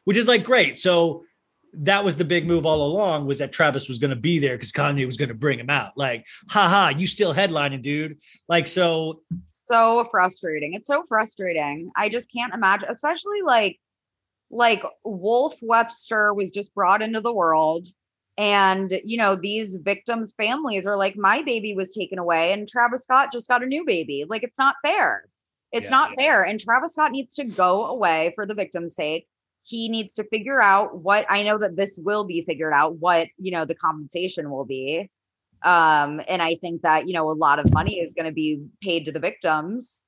[0.05, 0.80] which is like great.
[0.80, 1.26] So
[1.78, 4.55] that was the big move all along was that Travis was going to be there
[4.55, 5.91] because Kanye was going to bring him out.
[5.97, 8.17] Like, haha, you still headlining, dude.
[8.47, 10.73] Like, so so frustrating.
[10.73, 11.89] It's so frustrating.
[11.97, 13.80] I just can't imagine, especially like
[14.49, 17.87] like Wolf Webster was just brought into the world
[18.37, 23.03] and you know these victims families are like my baby was taken away and Travis
[23.03, 24.25] Scott just got a new baby.
[24.27, 25.25] Like it's not fair.
[25.71, 25.97] It's Yeah.
[25.97, 29.27] not fair and Travis Scott needs to go away for the victim's sake.
[29.63, 33.27] He needs to figure out what I know that this will be figured out what,
[33.37, 35.09] you know, the compensation will be
[35.63, 38.61] um and i think that you know a lot of money is going to be
[38.81, 40.03] paid to the victims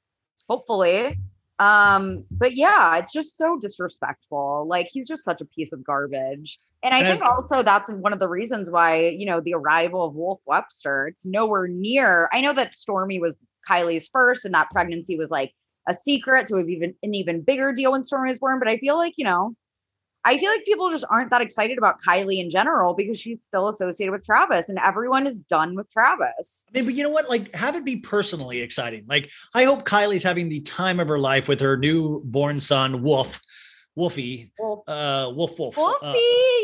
[0.50, 1.18] hopefully
[1.60, 4.68] um but yeah it's just so disrespectful.
[4.68, 6.60] Like he's just such a piece of garbage.
[6.84, 10.06] And i And think also that's one of the reasons why you know the arrival
[10.06, 13.36] of wolf webster it's nowhere near i know that stormy was
[13.68, 15.54] kylie's first and that pregnancy was like
[15.90, 18.70] a secret so it was even an even bigger deal when stormy was born but
[18.70, 19.56] i feel like you know
[20.28, 23.70] I feel like people just aren't that excited about Kylie in general because she's still
[23.70, 26.66] associated with Travis and everyone is done with Travis.
[26.68, 27.30] I mean, but you know what?
[27.30, 29.06] Like, have it be personally exciting.
[29.08, 33.40] Like, I hope Kylie's having the time of her life with her newborn son, Wolf,
[33.96, 36.14] Wolfie, Wolf, uh, Wolf, Wolf, Wolfie, uh,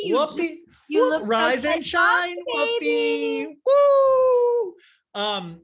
[0.04, 2.36] you, Wolfie, you Wolf, look rise and shine.
[2.46, 4.74] Wolfie, woo.
[5.16, 5.62] Um,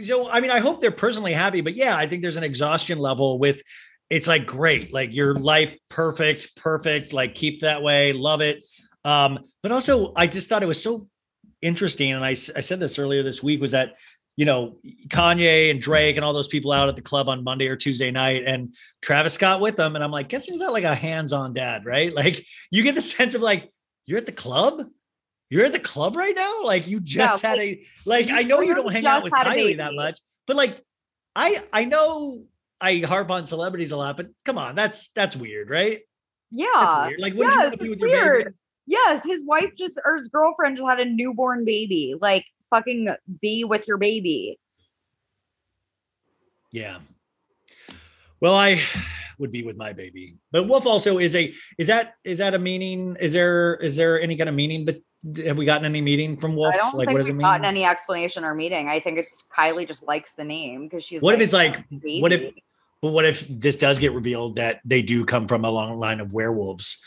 [0.00, 3.00] so I mean, I hope they're personally happy, but yeah, I think there's an exhaustion
[3.00, 3.62] level with.
[4.10, 7.12] It's like great, like your life perfect, perfect.
[7.12, 8.64] Like keep that way, love it.
[9.04, 11.08] Um, but also, I just thought it was so
[11.62, 13.94] interesting, and i, I said this earlier this week was that
[14.36, 14.78] you know
[15.08, 18.10] Kanye and Drake and all those people out at the club on Monday or Tuesday
[18.10, 21.54] night, and Travis Scott with them, and I'm like, guess he's not like a hands-on
[21.54, 22.12] dad, right?
[22.20, 23.70] Like you get the sense of like
[24.06, 24.82] you're at the club.
[25.50, 26.62] You're at the club right now.
[26.62, 28.30] Like you just Yeah, had a like.
[28.30, 30.80] I know you don't hang out with Kylie that much, but like
[31.34, 32.44] I I know
[32.80, 36.00] I harp on celebrities a lot, but come on, that's that's weird, right?
[36.50, 37.08] Yeah.
[37.08, 37.20] weird.
[37.20, 38.20] Like, you yes, wanna be it's with your baby?
[38.20, 38.54] weird.
[38.86, 42.14] Yes, his wife just or his girlfriend just had a newborn baby.
[42.20, 43.08] Like fucking
[43.40, 44.58] be with your baby.
[46.72, 46.98] Yeah.
[48.40, 48.82] Well, I
[49.38, 52.58] would be with my baby, but Wolf also is a is that is that a
[52.58, 53.16] meaning?
[53.20, 54.84] Is there is there any kind of meaning?
[54.84, 54.96] But
[55.44, 56.74] have we gotten any meaning from Wolf?
[56.74, 57.44] I don't like, think what does we've mean?
[57.44, 58.88] gotten any explanation or meeting.
[58.88, 61.20] I think it, Kylie just likes the name because she's.
[61.20, 62.22] what if it's like baby.
[62.22, 62.54] what if
[63.02, 66.20] but what if this does get revealed that they do come from a long line
[66.20, 67.02] of werewolves?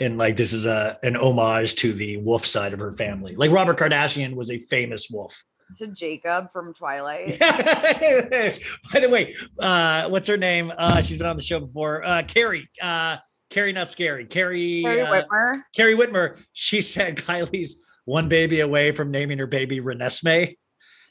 [0.00, 3.34] And like this is a an homage to the wolf side of her family.
[3.34, 5.42] Like robert kardashian was a famous wolf.
[5.78, 7.38] To Jacob from Twilight?
[7.40, 10.72] by the way uh what's her name?
[10.76, 12.04] Uh she's been on the show before.
[12.04, 13.16] Uh carrie uh
[13.50, 14.26] carrie not scary.
[14.26, 15.54] Carrie Carrie uh, Whitmer.
[15.74, 16.40] carrie whitmer.
[16.52, 20.56] She said kylie's one baby away from naming her baby renesmee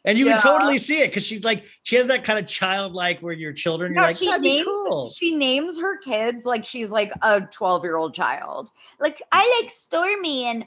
[0.08, 0.34] And you Yeah.
[0.34, 3.54] can totally see it because she's like, she has that kind of childlike where your
[3.54, 5.12] children, you're like, she that'd be names cool.
[5.16, 8.72] she names her kids like she's like a 12 year old child.
[9.00, 10.66] Like I like Stormy and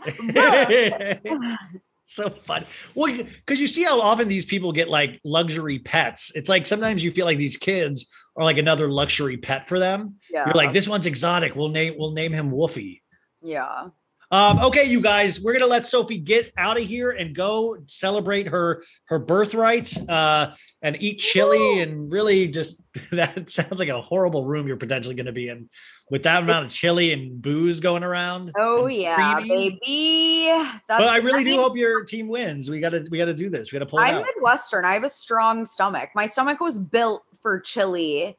[2.05, 2.65] so fun.
[2.95, 6.33] Well, because you see how often these people get like luxury pets.
[6.35, 10.17] It's like sometimes you feel like these kids are like another luxury pet for them.
[10.31, 10.45] Yeah.
[10.47, 11.57] You're like, this one's exotic.
[11.57, 13.01] We'll name we'll name him Woofy.
[13.43, 13.89] yeah.
[14.33, 18.47] Um, okay, you guys, we're gonna let Sophie get out of here and go celebrate
[18.47, 20.53] her her birthright uh,
[20.83, 22.81] and eat chili and really just
[23.11, 25.69] that sounds like a horrible room you're potentially gonna be in
[26.11, 28.53] with that amount of chili and booze going around.
[28.57, 29.79] Oh yeah, screaming.
[29.83, 30.47] baby.
[30.89, 32.71] That's but I really do hope your team wins.
[32.71, 33.73] We gotta we gotta do this.
[33.73, 34.27] We gotta pull it I'm out.
[34.37, 34.85] Midwestern.
[34.85, 36.11] I have a strong stomach.
[36.15, 38.37] My stomach was built for chili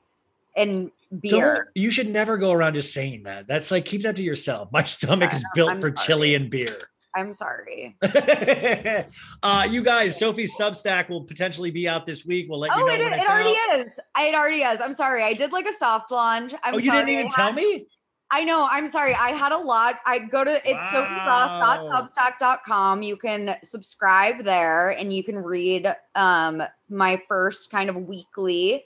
[0.55, 1.71] and Don't- beer.
[1.75, 3.47] you should never go around just saying that.
[3.47, 4.69] That's like keep that to yourself.
[4.71, 6.77] My stomach is built I'm for chili and beer.
[7.13, 7.97] I'm sorry.
[9.43, 12.47] uh, you guys, Sophie's Substack will potentially be out this week.
[12.49, 13.79] We'll let you oh, know it, it already out.
[13.79, 13.99] is.
[14.17, 14.79] It already is.
[14.79, 15.23] I'm sorry.
[15.23, 16.53] I did like a soft launch.
[16.63, 16.99] I'm oh, you sorry.
[16.99, 17.87] didn't even tell me?
[18.33, 18.65] I know.
[18.71, 19.13] I'm sorry.
[19.13, 19.95] I had a lot.
[20.05, 23.03] I go to it's sophieross.substack.com.
[23.03, 28.85] You can subscribe there and you can read um my first kind of weekly.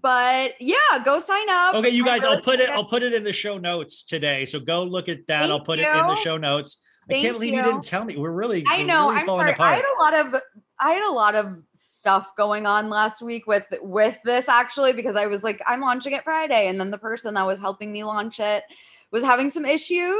[0.00, 1.74] But yeah, go sign up.
[1.74, 2.70] Okay, you guys, really I'll put it.
[2.70, 4.44] I'll put it in the show notes today.
[4.44, 5.44] So go look at that.
[5.44, 6.82] I'll Thank put it in the show notes.
[7.10, 7.58] I can't believe you.
[7.58, 7.64] you.
[7.64, 8.16] didn't tell me.
[8.16, 8.64] We're really.
[8.68, 9.08] I know.
[9.08, 9.72] really I'm falling sorry.
[9.72, 10.42] I had a lot of
[10.80, 15.14] I had a lot of stuff going on last week with with this actually because
[15.14, 18.02] I was like I'm launching it Friday and then the person that was helping me
[18.02, 18.64] launch it
[19.12, 20.16] was having some issues.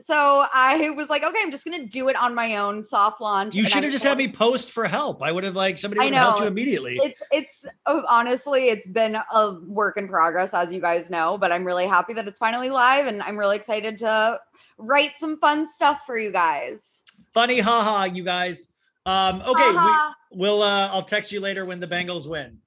[0.00, 3.54] So I was like, okay, I'm just gonna do it on my own soft launch.
[3.54, 5.22] You should have just had me post for help.
[5.22, 6.98] I would have like somebody would have helped you immediately.
[7.02, 11.52] It's it's oh, honestly it's been a work in progress as you guys know, but
[11.52, 14.40] I'm really happy that it's finally live and I'm really excited to
[14.78, 17.02] write some fun stuff for you guys.
[17.32, 18.68] Funny, haha, you guys.
[19.06, 20.62] Um, okay, we, we'll.
[20.62, 22.58] Uh, I'll text you later when the Bengals win.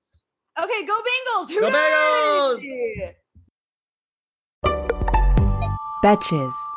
[0.60, 1.50] Okay, go Bengals!
[1.50, 3.16] Go Hooray!
[6.02, 6.74] Batches.